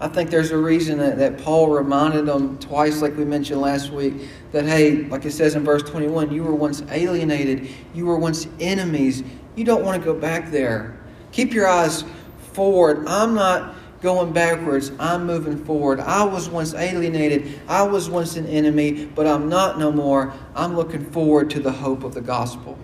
I 0.05 0.09
think 0.09 0.29
there's 0.29 0.51
a 0.51 0.59
reason 0.59 0.99
that, 0.99 1.17
that 1.17 1.39
Paul 1.39 1.71
reminded 1.71 2.27
them 2.27 2.59
twice, 2.59 3.01
like 3.01 3.17
we 3.17 3.25
mentioned 3.25 3.63
last 3.63 3.91
week, 3.91 4.29
that, 4.53 4.67
hey, 4.67 5.05
like 5.05 5.25
it 5.25 5.31
says 5.31 5.55
in 5.55 5.65
verse 5.65 5.83
21, 5.83 6.31
you 6.31 6.45
were 6.45 6.55
once 6.55 6.83
alienated, 6.91 7.71
you 7.95 8.05
were 8.05 8.19
once 8.19 8.47
enemies. 8.61 9.25
You 9.57 9.65
don't 9.65 9.83
want 9.83 9.99
to 9.99 10.05
go 10.05 10.13
back 10.13 10.51
there. 10.51 10.95
Keep 11.33 11.55
your 11.55 11.67
eyes 11.67 12.05
forward. 12.53 13.07
I'm 13.09 13.33
not 13.33 13.77
going 14.03 14.35
backwards, 14.35 14.93
I'm 14.99 15.25
moving 15.25 15.65
forward. 15.65 16.01
I 16.01 16.23
was 16.23 16.51
once 16.51 16.75
alienated, 16.75 17.59
I 17.67 17.85
was 17.85 18.11
once 18.11 18.37
an 18.37 18.47
enemy, 18.47 19.07
but 19.07 19.27
I'm 19.27 19.49
not 19.49 19.79
no 19.79 19.91
more. 19.91 20.35
I'm 20.55 20.77
looking 20.77 21.11
forward 21.13 21.49
to 21.49 21.61
the 21.61 21.73
hope 21.73 22.05
of 22.05 22.13
the 22.13 22.21
gospel. 22.21 22.79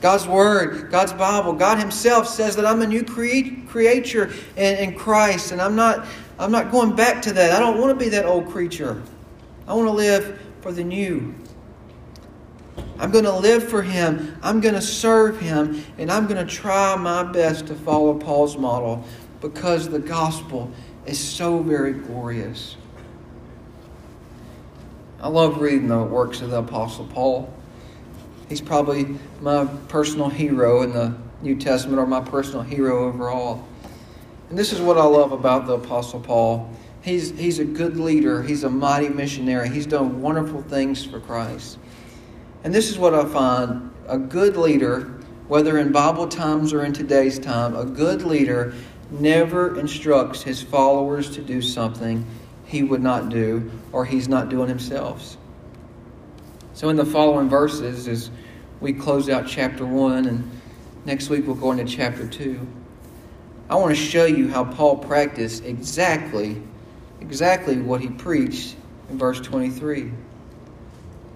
God's 0.00 0.26
Word, 0.26 0.90
God's 0.90 1.12
Bible, 1.12 1.52
God 1.52 1.78
Himself 1.78 2.26
says 2.26 2.56
that 2.56 2.64
I'm 2.64 2.80
a 2.80 2.86
new 2.86 3.04
creature 3.04 4.32
in, 4.56 4.76
in 4.76 4.94
Christ, 4.94 5.52
and 5.52 5.60
I'm 5.60 5.76
not, 5.76 6.06
I'm 6.38 6.50
not 6.50 6.70
going 6.70 6.96
back 6.96 7.22
to 7.22 7.32
that. 7.34 7.52
I 7.52 7.58
don't 7.58 7.78
want 7.78 7.98
to 7.98 8.04
be 8.04 8.10
that 8.10 8.24
old 8.24 8.48
creature. 8.48 9.02
I 9.66 9.74
want 9.74 9.86
to 9.86 9.92
live 9.92 10.40
for 10.62 10.72
the 10.72 10.84
new. 10.84 11.34
I'm 12.98 13.10
going 13.10 13.24
to 13.24 13.36
live 13.36 13.68
for 13.68 13.82
Him. 13.82 14.38
I'm 14.42 14.60
going 14.60 14.74
to 14.74 14.82
serve 14.82 15.40
Him, 15.40 15.84
and 15.98 16.10
I'm 16.10 16.26
going 16.26 16.44
to 16.44 16.50
try 16.50 16.96
my 16.96 17.22
best 17.22 17.66
to 17.66 17.74
follow 17.74 18.14
Paul's 18.14 18.56
model 18.56 19.04
because 19.40 19.88
the 19.88 19.98
gospel 19.98 20.70
is 21.06 21.18
so 21.18 21.62
very 21.62 21.92
glorious. 21.92 22.76
I 25.20 25.28
love 25.28 25.60
reading 25.60 25.88
the 25.88 26.02
works 26.02 26.40
of 26.40 26.50
the 26.50 26.58
Apostle 26.58 27.06
Paul. 27.06 27.52
He's 28.50 28.60
probably 28.60 29.06
my 29.40 29.64
personal 29.86 30.28
hero 30.28 30.82
in 30.82 30.92
the 30.92 31.14
New 31.40 31.54
Testament 31.54 32.00
or 32.00 32.06
my 32.06 32.20
personal 32.20 32.62
hero 32.62 33.06
overall. 33.06 33.64
And 34.48 34.58
this 34.58 34.72
is 34.72 34.80
what 34.80 34.98
I 34.98 35.04
love 35.04 35.30
about 35.30 35.68
the 35.68 35.74
Apostle 35.74 36.18
Paul. 36.18 36.68
He's, 37.00 37.30
he's 37.30 37.60
a 37.60 37.64
good 37.64 37.96
leader, 37.96 38.42
he's 38.42 38.64
a 38.64 38.68
mighty 38.68 39.08
missionary, 39.08 39.68
he's 39.68 39.86
done 39.86 40.20
wonderful 40.20 40.62
things 40.62 41.04
for 41.04 41.20
Christ. 41.20 41.78
And 42.64 42.74
this 42.74 42.90
is 42.90 42.98
what 42.98 43.14
I 43.14 43.24
find 43.24 43.92
a 44.08 44.18
good 44.18 44.56
leader, 44.56 45.02
whether 45.46 45.78
in 45.78 45.92
Bible 45.92 46.26
times 46.26 46.72
or 46.72 46.84
in 46.84 46.92
today's 46.92 47.38
time, 47.38 47.76
a 47.76 47.84
good 47.84 48.22
leader 48.22 48.74
never 49.12 49.78
instructs 49.78 50.42
his 50.42 50.60
followers 50.60 51.30
to 51.36 51.40
do 51.40 51.62
something 51.62 52.26
he 52.66 52.82
would 52.82 53.02
not 53.02 53.28
do 53.28 53.70
or 53.92 54.04
he's 54.04 54.28
not 54.28 54.48
doing 54.48 54.68
himself. 54.68 55.36
So, 56.80 56.88
in 56.88 56.96
the 56.96 57.04
following 57.04 57.50
verses, 57.50 58.08
as 58.08 58.30
we 58.80 58.94
close 58.94 59.28
out 59.28 59.46
chapter 59.46 59.84
1, 59.84 60.24
and 60.24 60.50
next 61.04 61.28
week 61.28 61.46
we'll 61.46 61.54
go 61.54 61.72
into 61.72 61.84
chapter 61.84 62.26
2, 62.26 62.58
I 63.68 63.74
want 63.74 63.94
to 63.94 64.02
show 64.02 64.24
you 64.24 64.48
how 64.48 64.64
Paul 64.64 64.96
practiced 64.96 65.62
exactly, 65.66 66.56
exactly 67.20 67.76
what 67.76 68.00
he 68.00 68.08
preached 68.08 68.76
in 69.10 69.18
verse 69.18 69.40
23. 69.40 70.10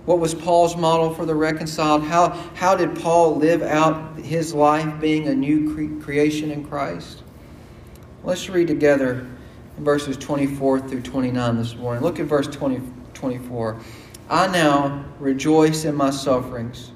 What 0.07 0.19
was 0.19 0.35
Paul's 0.35 0.79
model 0.79 1.13
for 1.13 1.27
the 1.27 1.35
reconciled? 1.35 2.05
How, 2.05 2.31
how 2.55 2.75
did 2.75 2.99
Paul 2.99 3.37
live 3.37 3.61
out 3.61 4.17
his 4.21 4.55
life 4.55 4.99
being 4.99 5.29
a 5.29 5.35
new 5.35 5.75
cre- 5.75 6.03
creation 6.03 6.53
in 6.53 6.65
Christ? 6.65 7.23
Let's 8.23 8.49
read 8.49 8.69
together 8.69 9.31
in 9.77 9.85
verses 9.85 10.17
24 10.17 10.89
through 10.89 11.03
29 11.03 11.59
this 11.59 11.77
morning. 11.77 12.03
Look 12.03 12.19
at 12.19 12.25
verse 12.25 12.47
20, 12.47 12.81
24. 13.13 13.79
I 14.29 14.47
now 14.47 15.05
rejoice 15.19 15.85
in 15.85 15.95
my 15.95 16.11
sufferings 16.11 16.93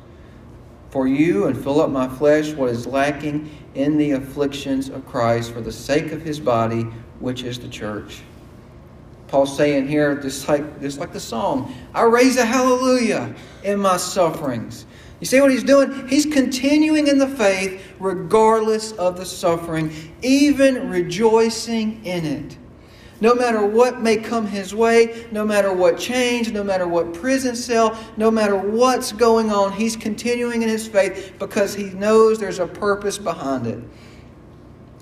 for 0.91 1.07
you 1.07 1.47
and 1.47 1.63
fill 1.63 1.81
up 1.81 1.91
my 1.91 2.09
flesh 2.09 2.53
what 2.53 2.71
is 2.71 2.87
lacking 2.87 3.51
in 3.75 3.99
the 3.99 4.13
afflictions 4.13 4.89
of 4.89 5.07
Christ 5.07 5.53
for 5.53 5.61
the 5.61 5.73
sake 5.73 6.13
of 6.13 6.23
his 6.23 6.41
body, 6.41 6.83
which 7.21 7.43
is 7.43 7.59
the 7.59 7.69
church. 7.69 8.23
Paul's 9.29 9.55
saying 9.55 9.89
here, 9.89 10.17
just 10.17 10.49
like, 10.49 10.81
just 10.81 10.99
like 10.99 11.13
the 11.13 11.21
song, 11.21 11.75
I 11.93 12.05
raise 12.05 12.39
a 12.39 12.47
hallelujah 12.47 13.35
in 13.63 13.79
my 13.79 13.99
sufferings. 13.99 14.87
You 15.21 15.27
see 15.27 15.41
what 15.41 15.51
he's 15.51 15.65
doing? 15.65 16.09
He's 16.09 16.25
continuing 16.25 17.09
in 17.09 17.19
the 17.19 17.29
faith 17.29 17.83
regardless 17.99 18.93
of 18.93 19.19
the 19.19 19.27
suffering, 19.27 19.93
even 20.23 20.89
rejoicing 20.89 22.05
in 22.07 22.25
it. 22.25 22.57
No 23.21 23.35
matter 23.35 23.67
what 23.67 24.01
may 24.01 24.17
come 24.17 24.47
his 24.47 24.75
way, 24.75 25.27
no 25.33 25.45
matter 25.45 25.73
what 25.73 25.99
change, 25.99 26.53
no 26.53 26.63
matter 26.63 26.87
what 26.87 27.13
prison 27.15 27.57
cell, 27.57 27.99
no 28.17 28.31
matter 28.31 28.57
what's 28.57 29.13
going 29.13 29.51
on, 29.51 29.73
he's 29.73 29.97
continuing 29.97 30.63
in 30.63 30.69
his 30.69 30.87
faith 30.87 31.35
because 31.39 31.75
he 31.75 31.85
knows 31.91 32.39
there's 32.39 32.61
a 32.61 32.67
purpose 32.67 33.19
behind 33.19 33.67
it. 33.67 33.83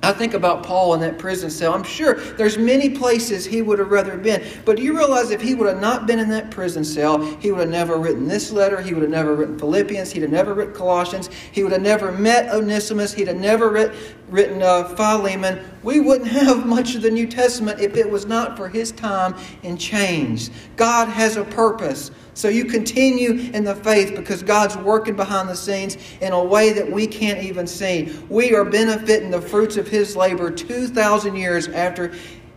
I 0.03 0.13
think 0.13 0.35
about 0.35 0.63
Paul 0.63 0.95
in 0.95 1.01
that 1.01 1.19
prison 1.19 1.51
cell. 1.51 1.75
I'm 1.75 1.83
sure 1.83 2.15
there's 2.15 2.57
many 2.57 2.91
places 2.91 3.45
he 3.45 3.61
would 3.61 3.79
have 3.81 3.91
rather 3.91 4.17
been. 4.17 4.45
But 4.65 4.77
do 4.77 4.83
you 4.83 4.97
realize 4.97 5.31
if 5.31 5.41
he 5.41 5.55
would 5.55 5.67
have 5.69 5.81
not 5.81 6.07
been 6.07 6.21
in 6.21 6.29
that 6.29 6.51
prison 6.51 6.85
cell, 6.85 7.19
he 7.41 7.51
would 7.51 7.61
have 7.63 7.71
never 7.71 7.99
written 7.99 8.29
this 8.29 8.53
letter. 8.53 8.81
He 8.81 8.95
would 8.95 9.03
have 9.03 9.11
never 9.11 9.35
written 9.35 9.59
Philippians. 9.59 10.13
He'd 10.13 10.23
have 10.23 10.31
never 10.31 10.55
written 10.55 10.75
Colossians. 10.75 11.29
He 11.51 11.65
would 11.65 11.73
have 11.73 11.83
never 11.83 12.13
met 12.13 12.55
Onesimus. 12.55 13.15
He'd 13.15 13.27
have 13.27 13.37
never 13.37 13.71
writ, 13.71 13.95
written 14.29 14.63
uh, 14.63 14.85
Philemon. 14.95 15.65
We 15.87 16.01
wouldn't 16.01 16.33
have 16.33 16.67
much 16.67 16.97
of 16.97 17.03
the 17.03 17.13
New 17.13 17.29
Testament 17.29 17.79
if 17.79 17.97
it 17.97 18.11
was 18.11 18.27
not 18.27 18.57
for 18.57 18.69
his 18.69 18.91
time 18.91 19.37
in 19.63 19.77
change. 19.77 20.51
God 20.75 21.07
has 21.07 21.37
a 21.37 21.45
purpose. 21.45 22.11
So 22.35 22.49
you 22.49 22.65
continue 22.65 23.53
in 23.55 23.63
the 23.63 23.77
faith 23.77 24.17
because 24.17 24.43
God's 24.43 24.77
working 24.77 25.15
behind 25.15 25.49
the 25.49 25.55
scenes 25.55 25.97
in 26.21 26.33
a 26.33 26.43
way 26.43 26.73
that 26.73 26.91
we 26.91 27.07
can't 27.07 27.41
even 27.41 27.69
see. 27.69 28.13
We 28.29 28.53
are 28.53 28.65
benefiting 28.65 29.31
the 29.31 29.41
fruits 29.41 29.77
of 29.77 29.87
His 29.87 30.17
labor 30.17 30.51
2,000 30.51 31.37
years 31.37 31.69
after 31.69 32.13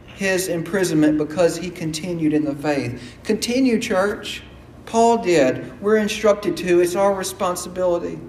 His 0.08 0.48
imprisonment 0.48 1.20
because 1.20 1.56
He 1.56 1.70
continued 1.70 2.34
in 2.34 2.44
the 2.44 2.56
faith. 2.56 3.20
Continue, 3.24 3.80
church. 3.80 4.42
Paul 4.88 5.20
did. 5.20 5.80
We're 5.84 5.98
instructed 5.98 6.58
to. 6.58 6.80
It's 6.80 6.96
our 6.96 7.14
responsibility. 7.14 8.20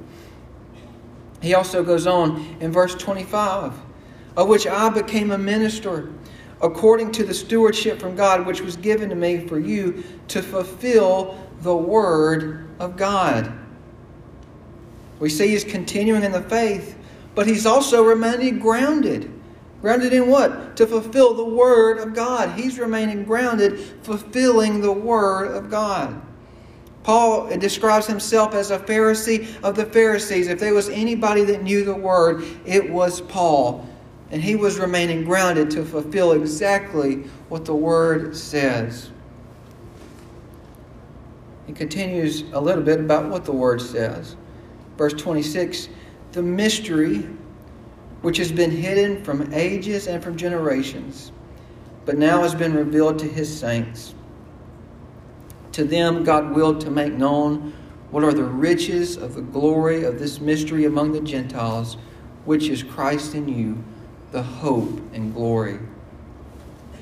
He 1.40 1.54
also 1.54 1.82
goes 1.82 2.06
on 2.06 2.58
in 2.60 2.70
verse 2.70 2.94
25, 2.96 3.72
of 4.36 4.48
which 4.48 4.66
I 4.66 4.88
became 4.90 5.30
a 5.30 5.38
minister 5.38 6.10
according 6.62 7.12
to 7.12 7.24
the 7.24 7.34
stewardship 7.34 7.98
from 7.98 8.14
God 8.14 8.46
which 8.46 8.60
was 8.60 8.76
given 8.76 9.08
to 9.08 9.14
me 9.14 9.46
for 9.46 9.58
you 9.58 10.04
to 10.28 10.42
fulfill 10.42 11.38
the 11.62 11.74
Word 11.74 12.68
of 12.78 12.96
God. 12.96 13.52
We 15.18 15.28
see 15.28 15.48
he's 15.48 15.64
continuing 15.64 16.22
in 16.22 16.32
the 16.32 16.42
faith, 16.42 16.96
but 17.34 17.46
he's 17.46 17.66
also 17.66 18.02
remaining 18.02 18.58
grounded. 18.58 19.30
Grounded 19.80 20.12
in 20.12 20.28
what? 20.28 20.76
To 20.76 20.86
fulfill 20.86 21.34
the 21.34 21.44
Word 21.44 21.98
of 21.98 22.14
God. 22.14 22.58
He's 22.58 22.78
remaining 22.78 23.24
grounded, 23.24 23.78
fulfilling 24.02 24.80
the 24.80 24.92
Word 24.92 25.54
of 25.54 25.70
God. 25.70 26.20
Paul 27.02 27.48
describes 27.56 28.06
himself 28.06 28.54
as 28.54 28.70
a 28.70 28.78
Pharisee 28.78 29.48
of 29.62 29.74
the 29.74 29.86
Pharisees. 29.86 30.48
If 30.48 30.60
there 30.60 30.74
was 30.74 30.90
anybody 30.90 31.44
that 31.44 31.62
knew 31.62 31.82
the 31.82 31.94
Word, 31.94 32.44
it 32.66 32.90
was 32.90 33.22
Paul. 33.22 33.86
And 34.30 34.40
he 34.40 34.54
was 34.54 34.78
remaining 34.78 35.24
grounded 35.24 35.70
to 35.72 35.84
fulfill 35.84 36.32
exactly 36.32 37.24
what 37.48 37.64
the 37.64 37.74
Word 37.74 38.36
says. 38.36 39.10
He 41.66 41.72
continues 41.72 42.44
a 42.52 42.60
little 42.60 42.82
bit 42.82 43.00
about 43.00 43.28
what 43.28 43.44
the 43.44 43.52
Word 43.52 43.80
says. 43.80 44.36
Verse 44.96 45.14
26 45.14 45.88
The 46.32 46.42
mystery 46.42 47.28
which 48.22 48.36
has 48.36 48.52
been 48.52 48.70
hidden 48.70 49.24
from 49.24 49.52
ages 49.52 50.06
and 50.06 50.22
from 50.22 50.36
generations, 50.36 51.32
but 52.04 52.18
now 52.18 52.42
has 52.42 52.54
been 52.54 52.74
revealed 52.74 53.18
to 53.18 53.26
His 53.26 53.52
saints. 53.52 54.14
To 55.72 55.84
them, 55.84 56.22
God 56.22 56.54
willed 56.54 56.80
to 56.82 56.90
make 56.90 57.12
known 57.12 57.72
what 58.10 58.24
are 58.24 58.32
the 58.32 58.44
riches 58.44 59.16
of 59.16 59.34
the 59.34 59.40
glory 59.40 60.04
of 60.04 60.18
this 60.18 60.40
mystery 60.40 60.84
among 60.84 61.12
the 61.12 61.20
Gentiles, 61.20 61.96
which 62.44 62.68
is 62.68 62.82
Christ 62.82 63.34
in 63.34 63.48
you 63.48 63.82
the 64.32 64.42
hope 64.42 65.00
and 65.12 65.34
glory. 65.34 65.78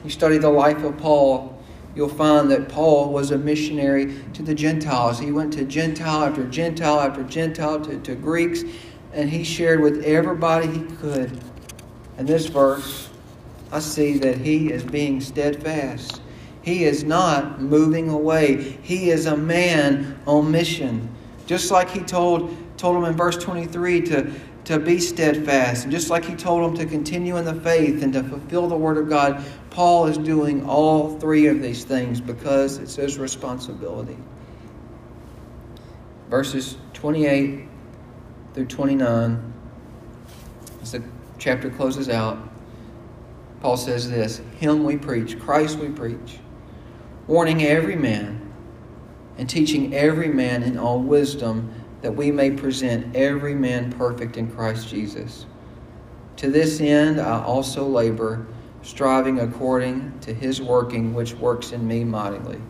You 0.05 0.11
study 0.11 0.39
the 0.39 0.51
life 0.51 0.83
of 0.83 0.97
Paul, 0.97 1.61
you'll 1.95 2.09
find 2.09 2.51
that 2.51 2.69
Paul 2.69 3.13
was 3.13 3.31
a 3.31 3.39
missionary 3.39 4.23
to 4.35 4.43
the 4.43 4.55
Gentiles. 4.55 5.19
He 5.19 5.33
went 5.33 5.53
to 5.55 5.65
Gentile 5.65 6.25
after 6.25 6.45
Gentile 6.45 7.01
after 7.01 7.23
Gentile 7.25 7.81
to, 7.81 7.99
to 8.01 8.15
Greeks, 8.15 8.63
and 9.13 9.29
he 9.29 9.43
shared 9.43 9.81
with 9.81 10.05
everybody 10.05 10.69
he 10.69 10.83
could. 10.97 11.39
In 12.19 12.27
this 12.27 12.47
verse, 12.47 13.11
I 13.71 13.81
see 13.81 14.19
that 14.19 14.39
he 14.39 14.73
is 14.73 14.85
being 14.85 15.21
steadfast. 15.21 16.23
He 16.63 16.85
is 16.85 17.05
not 17.05 17.61
moving 17.61 18.09
away. 18.09 18.79
He 18.83 19.11
is 19.11 19.27
a 19.27 19.37
man 19.37 20.19
on 20.27 20.51
mission. 20.51 21.09
Just 21.47 21.71
like 21.71 21.89
he 21.91 22.01
told, 22.01 22.55
told 22.77 22.97
him 22.97 23.05
in 23.05 23.15
verse 23.15 23.37
23 23.37 24.03
to, 24.03 24.31
to 24.69 24.79
be 24.79 25.01
steadfast. 25.01 25.85
And 25.85 25.91
just 25.91 26.11
like 26.11 26.27
he 26.27 26.35
told 26.35 26.63
them 26.63 26.77
to 26.77 26.85
continue 26.85 27.39
in 27.39 27.47
the 27.47 27.55
faith 27.55 28.03
and 28.03 28.13
to 28.13 28.23
fulfill 28.23 28.69
the 28.69 28.77
word 28.77 28.99
of 28.99 29.09
God, 29.09 29.43
Paul 29.71 30.09
is 30.09 30.19
doing 30.19 30.67
all 30.67 31.19
three 31.19 31.47
of 31.47 31.63
these 31.63 31.85
things 31.85 32.21
because 32.21 32.77
it's 32.77 32.95
his 32.95 33.19
responsibility. 33.19 34.19
Verses 36.29 36.77
28 36.93 37.67
through 38.53 38.67
29, 38.67 39.53
as 40.83 40.93
the 40.93 41.03
chapter 41.39 41.71
closes 41.71 42.11
out, 42.11 42.39
Paul 43.63 43.79
says 43.79 44.11
this 44.11 44.43
Him 44.59 44.85
we 44.85 44.99
preach, 44.99 45.41
Christ 45.41 45.79
we 45.79 45.89
preach, 45.89 46.41
warning 47.27 47.63
every 47.63 47.97
man 47.97 48.53
and 49.39 49.49
teaching 49.49 49.95
every 49.95 50.29
man 50.29 50.63
in 50.63 50.77
all 50.77 51.01
wisdom 51.01 51.73
that 52.03 52.13
we 52.13 52.31
may 52.31 52.51
present 52.51 53.15
every 53.17 53.55
man 53.55 53.93
perfect 53.93 54.37
in 54.37 54.51
Christ 54.51 54.89
Jesus. 54.89 55.47
To 56.37 56.51
this 56.51 56.81
end 56.81 57.21
I 57.21 57.43
also 57.43 57.87
labor, 57.87 58.47
striving 58.83 59.41
according 59.41 60.19
to 60.21 60.33
his 60.33 60.63
working, 60.63 61.13
which 61.15 61.35
works 61.35 61.73
in 61.73 61.87
me 61.87 62.05
mightily. 62.05 62.61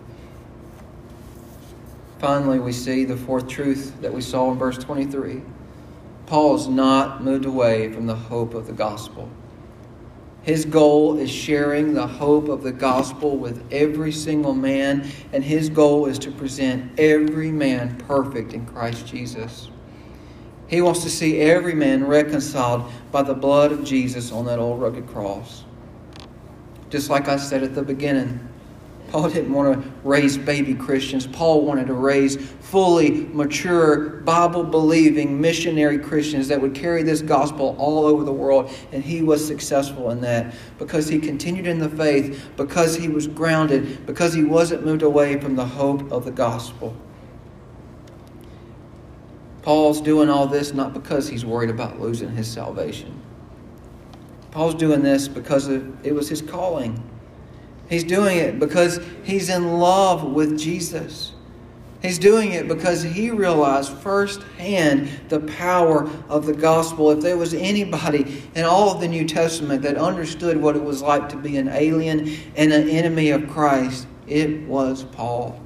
Finally, 2.18 2.58
we 2.58 2.72
see 2.72 3.04
the 3.04 3.16
fourth 3.16 3.46
truth 3.46 3.92
that 4.00 4.12
we 4.12 4.20
saw 4.20 4.50
in 4.50 4.58
verse 4.58 4.78
23. 4.78 5.42
Paul 6.26 6.56
is 6.56 6.66
not 6.66 7.22
moved 7.22 7.44
away 7.44 7.92
from 7.92 8.06
the 8.06 8.14
hope 8.14 8.54
of 8.54 8.66
the 8.66 8.72
gospel. 8.72 9.30
His 10.48 10.64
goal 10.64 11.18
is 11.18 11.30
sharing 11.30 11.92
the 11.92 12.06
hope 12.06 12.48
of 12.48 12.62
the 12.62 12.72
gospel 12.72 13.37
with 13.37 13.62
every 13.70 14.11
single 14.11 14.54
man, 14.54 15.06
and 15.34 15.44
his 15.44 15.68
goal 15.68 16.06
is 16.06 16.18
to 16.20 16.30
present 16.30 16.98
every 16.98 17.52
man 17.52 17.98
perfect 17.98 18.54
in 18.54 18.64
Christ 18.64 19.06
Jesus. 19.06 19.68
He 20.66 20.80
wants 20.80 21.02
to 21.02 21.11
see 21.11 21.38
every 21.42 21.74
man 21.74 22.06
reconciled 22.06 22.90
by 23.12 23.24
the 23.24 23.34
blood 23.34 23.72
of 23.72 23.84
Jesus 23.84 24.32
on 24.32 24.46
that 24.46 24.58
old 24.58 24.80
rugged 24.80 25.06
cross. 25.08 25.64
Just 26.88 27.11
like 27.11 27.28
I 27.28 27.37
said 27.37 27.62
at 27.62 27.74
the 27.74 27.82
beginning, 27.82 28.47
Paul 29.08 29.30
didn't 29.30 29.52
want 29.52 29.82
to 29.82 29.90
raise 30.04 30.36
baby 30.36 30.74
Christians. 30.74 31.26
Paul 31.26 31.64
wanted 31.64 31.86
to 31.86 31.94
raise 31.94 32.36
fully 32.36 33.26
mature, 33.26 34.20
Bible 34.20 34.62
believing 34.62 35.40
missionary 35.40 35.98
Christians 35.98 36.48
that 36.48 36.60
would 36.60 36.74
carry 36.74 37.02
this 37.02 37.22
gospel 37.22 37.74
all 37.78 38.04
over 38.04 38.22
the 38.24 38.32
world. 38.32 38.70
And 38.92 39.02
he 39.02 39.22
was 39.22 39.44
successful 39.46 40.10
in 40.10 40.20
that 40.20 40.54
because 40.78 41.08
he 41.08 41.18
continued 41.18 41.66
in 41.66 41.78
the 41.78 41.88
faith, 41.88 42.50
because 42.56 42.96
he 42.96 43.08
was 43.08 43.26
grounded, 43.26 44.06
because 44.06 44.34
he 44.34 44.44
wasn't 44.44 44.84
moved 44.84 45.02
away 45.02 45.40
from 45.40 45.56
the 45.56 45.66
hope 45.66 46.12
of 46.12 46.24
the 46.24 46.30
gospel. 46.30 46.94
Paul's 49.62 50.00
doing 50.00 50.28
all 50.30 50.46
this 50.46 50.72
not 50.72 50.92
because 50.92 51.28
he's 51.28 51.44
worried 51.44 51.70
about 51.70 52.00
losing 52.00 52.30
his 52.30 52.50
salvation. 52.50 53.20
Paul's 54.50 54.74
doing 54.74 55.02
this 55.02 55.28
because 55.28 55.68
it 55.68 56.14
was 56.14 56.28
his 56.28 56.42
calling. 56.42 57.02
He's 57.88 58.05
doing 58.05 58.38
it 58.38 58.59
because 58.59 59.01
he's 59.24 59.48
in 59.48 59.79
love 59.79 60.22
with 60.22 60.59
Jesus. 60.59 61.33
He's 62.03 62.18
doing 62.18 62.53
it 62.53 62.68
because 62.68 63.03
he 63.03 63.31
realized 63.31 63.92
firsthand 63.92 65.11
the 65.29 65.40
power 65.40 66.09
of 66.29 66.46
the 66.46 66.53
gospel. 66.53 67.11
If 67.11 67.20
there 67.20 67.37
was 67.37 67.55
anybody 67.55 68.42
in 68.55 68.64
all 68.64 68.92
of 68.92 69.01
the 69.01 69.09
New 69.09 69.27
Testament 69.27 69.83
that 69.83 69.96
understood 69.96 70.57
what 70.57 70.77
it 70.77 70.83
was 70.83 71.03
like 71.03 71.29
to 71.31 71.37
be 71.37 71.57
an 71.57 71.68
alien 71.68 72.37
and 72.55 72.72
an 72.72 72.88
enemy 72.88 73.31
of 73.31 73.48
Christ, 73.48 74.07
it 74.29 74.61
was 74.68 75.03
Paul. 75.03 75.61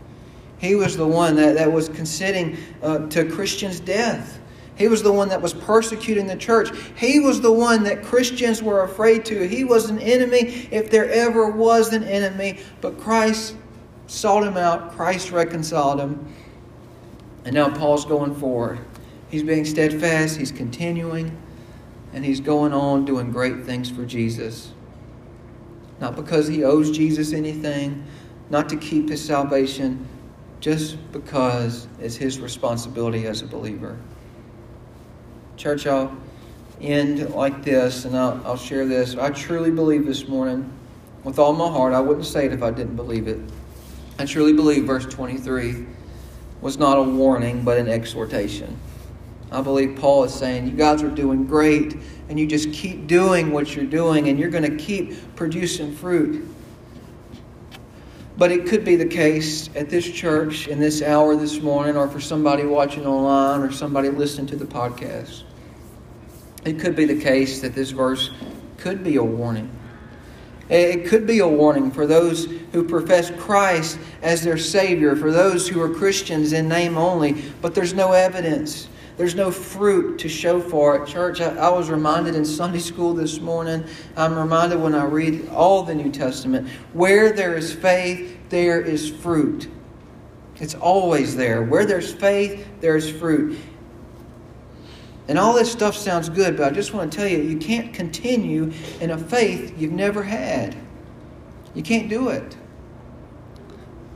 He 0.59 0.75
was 0.75 0.97
the 0.97 1.07
one 1.07 1.37
that, 1.37 1.57
that 1.57 1.71
was 1.71 1.89
consenting 1.89 2.57
uh, 2.83 3.09
to 3.09 3.29
Christians' 3.29 3.81
death. 3.81 4.39
He 4.77 4.89
was 4.89 5.03
the 5.03 5.13
one 5.13 5.29
that 5.29 5.43
was 5.43 5.53
persecuting 5.53 6.27
the 6.27 6.37
church. 6.37 6.71
He 6.97 7.21
was 7.21 7.41
the 7.41 7.53
one 7.53 7.85
that 7.85 8.03
Christians 8.03 8.63
were 8.63 8.83
afraid 8.83 9.25
to. 9.27 9.47
He 9.47 9.65
was 9.65 9.91
an 9.91 9.99
enemy 9.99 10.69
if 10.71 10.91
there 10.91 11.11
ever 11.11 11.51
was 11.51 11.93
an 11.93 12.05
enemy. 12.05 12.61
But 12.81 12.99
Christ 12.99 13.55
sought 14.07 14.45
him 14.45 14.57
out, 14.57 14.93
Christ 14.93 15.31
reconciled 15.31 16.01
him. 16.01 16.27
And 17.45 17.55
now 17.55 17.71
Paul's 17.71 18.05
going 18.05 18.35
forward. 18.35 18.79
He's 19.31 19.43
being 19.43 19.65
steadfast, 19.65 20.37
he's 20.37 20.53
continuing, 20.53 21.37
and 22.13 22.25
he's 22.25 22.41
going 22.41 22.73
on 22.73 23.05
doing 23.05 23.31
great 23.31 23.65
things 23.65 23.91
for 23.91 24.05
Jesus. 24.05 24.73
Not 26.01 26.17
because 26.17 26.47
he 26.47 26.65
owes 26.65 26.91
Jesus 26.91 27.33
anything, 27.33 28.05
not 28.51 28.69
to 28.69 28.77
keep 28.77 29.09
his 29.09 29.25
salvation, 29.25 30.07
just 30.61 30.97
because 31.13 31.89
it's 32.01 32.17
his 32.17 32.39
responsibility 32.41 33.27
as 33.27 33.43
a 33.43 33.47
believer. 33.47 33.99
Church, 35.63 35.87
I'll 35.87 36.13
end 36.81 37.31
like 37.37 37.63
this, 37.63 38.05
and 38.05 38.19
I'll, 38.19 38.43
I'll 38.45 38.57
share 38.57 38.85
this. 38.85 39.15
I 39.15 39.31
truly 39.31 39.71
believe 39.71 40.05
this 40.05 40.27
morning, 40.27 40.69
with 41.23 41.39
all 41.39 41.53
my 41.53 41.69
heart, 41.69 41.93
I 41.93 42.01
wouldn't 42.01 42.27
say 42.27 42.47
it 42.47 42.53
if 42.53 42.65
I 42.65 42.73
didn't 42.73 42.97
believe 42.97 43.29
it. 43.29 43.39
I 44.19 44.27
truly 44.27 44.55
believe 44.55 44.87
verse 44.87 45.07
23 45.07 45.87
was 46.61 46.79
not 46.79 46.99
a 46.99 47.03
warning, 47.05 47.63
but 47.63 47.79
an 47.79 47.87
exhortation. 47.87 48.77
I 49.53 49.61
believe 49.61 49.95
Paul 50.01 50.25
is 50.25 50.35
saying, 50.35 50.67
You 50.67 50.73
guys 50.73 51.01
are 51.05 51.09
doing 51.09 51.47
great, 51.47 51.95
and 52.29 52.41
you 52.41 52.49
just 52.49 52.73
keep 52.73 53.07
doing 53.07 53.53
what 53.53 53.77
you're 53.77 53.87
doing, 53.87 54.27
and 54.27 54.41
you're 54.41 54.51
going 54.51 54.69
to 54.69 54.77
keep 54.77 55.37
producing 55.37 55.95
fruit. 55.95 56.45
But 58.37 58.51
it 58.51 58.67
could 58.67 58.85
be 58.85 58.97
the 58.97 59.07
case 59.07 59.71
at 59.77 59.91
this 59.91 60.11
church 60.11 60.67
in 60.67 60.81
this 60.81 61.03
hour 61.03 61.37
this 61.37 61.61
morning, 61.61 61.97
or 61.97 62.09
for 62.09 62.19
somebody 62.19 62.65
watching 62.65 63.07
online, 63.07 63.61
or 63.61 63.71
somebody 63.71 64.09
listening 64.09 64.49
to 64.49 64.57
the 64.57 64.67
podcast. 64.67 65.45
It 66.65 66.79
could 66.79 66.95
be 66.95 67.05
the 67.05 67.21
case 67.21 67.61
that 67.61 67.75
this 67.75 67.91
verse 67.91 68.31
could 68.79 69.03
be 69.03 69.17
a 69.17 69.25
warning. 69.25 69.71
It 70.69 71.07
could 71.07 71.27
be 71.27 71.41
a 71.41 71.49
warning 71.49 71.91
for 71.91 72.07
those 72.07 72.47
who 72.73 72.85
profess 72.85 73.31
Christ 73.33 73.99
as 74.23 74.43
their 74.43 74.57
Savior, 74.57 75.17
for 75.17 75.31
those 75.31 75.69
who 75.69 75.81
are 75.83 75.89
Christians 75.89 76.53
in 76.53 76.69
name 76.69 76.97
only, 76.97 77.43
but 77.61 77.75
there's 77.75 77.93
no 77.93 78.13
evidence. 78.13 78.89
There's 79.17 79.35
no 79.35 79.51
fruit 79.51 80.19
to 80.21 80.29
show 80.29 80.61
for 80.61 80.97
it. 80.97 81.07
Church, 81.07 81.41
I, 81.41 81.55
I, 81.57 81.69
was 81.69 81.91
reminded 81.91 82.35
in 82.35 82.45
Sunday 82.45 82.79
school 82.79 83.13
this 83.13 83.41
morning, 83.41 83.85
I'm 84.17 84.39
reminded 84.39 84.81
when 84.81 84.95
I 84.95 85.05
read 85.05 85.49
all 85.51 85.83
the 85.83 85.95
New 85.95 86.11
Testament, 86.11 86.69
where 86.95 87.33
there 87.33 87.55
is 87.55 87.75
faith, 87.75 88.39
there 88.49 88.81
is 88.81 89.11
fruit. 89.11 89.69
It's 90.57 90.75
always 90.75 91.37
there. 91.37 91.63
Where 91.63 91.85
there's 91.85 92.13
faith, 92.13 92.67
there's 92.81 93.11
fruit. 93.11 93.59
And 95.29 95.39
all 95.39 95.55
this 95.55 95.71
stuff 95.71 95.97
sounds 95.97 96.29
good, 96.29 96.57
but 96.57 96.67
I 96.67 96.75
just 96.75 96.93
want 96.93 97.13
to 97.13 97.19
tell 97.19 97.29
you, 97.29 97.39
you 97.39 97.57
can't 97.57 97.95
continue 97.95 98.73
in 99.01 99.11
a 99.11 99.19
faith 99.19 99.79
you've 99.79 99.93
never 99.93 100.23
had. 100.23 100.77
You 101.75 101.83
can't 101.83 102.09
do 102.09 102.29
it. 102.29 102.57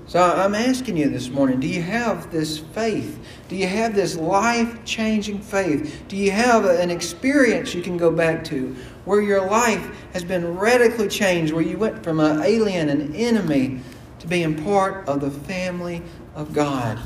So 0.08 0.22
I'm 0.22 0.54
asking 0.54 0.96
you 0.96 1.08
this 1.08 1.30
morning 1.30 1.58
do 1.58 1.66
you 1.66 1.82
have 1.82 2.30
this 2.30 2.58
faith? 2.58 3.18
Do 3.48 3.56
you 3.56 3.66
have 3.66 3.94
this 3.94 4.14
life 4.14 4.84
changing 4.84 5.40
faith? 5.40 6.04
Do 6.06 6.16
you 6.16 6.30
have 6.30 6.64
an 6.64 6.90
experience 6.90 7.74
you 7.74 7.82
can 7.82 7.96
go 7.96 8.12
back 8.12 8.44
to 8.44 8.76
where 9.04 9.20
your 9.20 9.44
life 9.44 9.84
has 10.12 10.22
been 10.22 10.56
radically 10.56 11.08
changed, 11.08 11.52
where 11.52 11.62
you 11.62 11.76
went 11.76 12.04
from 12.04 12.20
an 12.20 12.42
alien, 12.42 12.88
an 12.88 13.14
enemy, 13.16 13.80
to 14.20 14.28
being 14.28 14.62
part 14.64 15.08
of 15.08 15.20
the 15.20 15.30
family 15.30 16.02
of 16.36 16.52
God? 16.52 16.98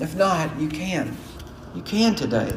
If 0.00 0.14
not, 0.14 0.58
you 0.60 0.68
can. 0.68 1.16
You 1.74 1.82
can 1.82 2.14
today. 2.14 2.54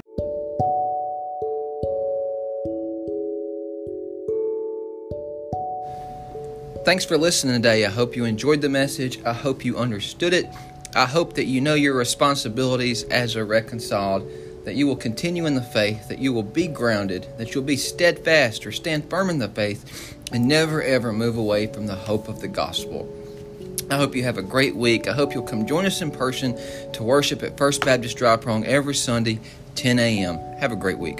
Thanks 6.88 7.04
for 7.04 7.17
listening 7.17 7.56
today. 7.56 7.86
I 7.86 7.89
hope 7.89 8.15
you 8.15 8.23
enjoyed 8.23 8.62
the 8.62 8.69
message. 8.69 9.21
I 9.26 9.34
hope 9.34 9.65
you 9.65 9.78
understood 9.78 10.34
it. 10.34 10.45
I 10.95 11.04
hope 11.04 11.34
that 11.34 11.43
you 11.43 11.60
know 11.60 11.73
your 11.73 11.93
responsibilities 11.93 13.04
as 13.04 13.36
a 13.36 13.43
reconciled, 13.43 14.26
that 14.63 14.76
you 14.76 14.88
will 14.88 14.95
continue 14.95 15.45
in 15.47 15.56
the 15.56 15.62
faith, 15.62 16.08
that 16.08 16.19
you 16.19 16.32
will 16.32 16.43
be 16.43 16.65
grounded, 16.65 17.28
that 17.38 17.54
you'll 17.54 17.65
be 17.65 17.76
steadfast 17.76 18.65
or 18.65 18.71
stand 18.71 19.10
firm 19.10 19.30
in 19.30 19.38
the 19.38 19.50
faith, 19.50 20.15
and 20.32 20.47
never 20.47 20.82
ever 20.82 21.12
move 21.12 21.36
away 21.36 21.67
from 21.67 21.88
the 21.88 21.95
hope 21.95 22.30
of 22.30 22.39
the 22.39 22.47
gospel. 22.47 23.13
I 23.91 23.97
hope 23.97 24.15
you 24.15 24.23
have 24.23 24.38
a 24.38 24.41
great 24.41 24.78
week. 24.78 25.10
I 25.10 25.12
hope 25.12 25.34
you'll 25.34 25.43
come 25.43 25.67
join 25.67 25.86
us 25.86 26.02
in 26.02 26.10
person 26.10 26.58
to 26.93 27.04
worship 27.04 27.43
at 27.43 27.58
First 27.58 27.84
Baptist 27.84 28.15
Dry 28.15 28.38
Prong 28.38 28.65
every 28.65 28.95
Sunday, 28.95 29.41
10 29.76 30.00
a.m. 30.00 30.38
Have 30.60 30.71
a 30.71 30.78
great 30.78 31.00
week. 31.00 31.19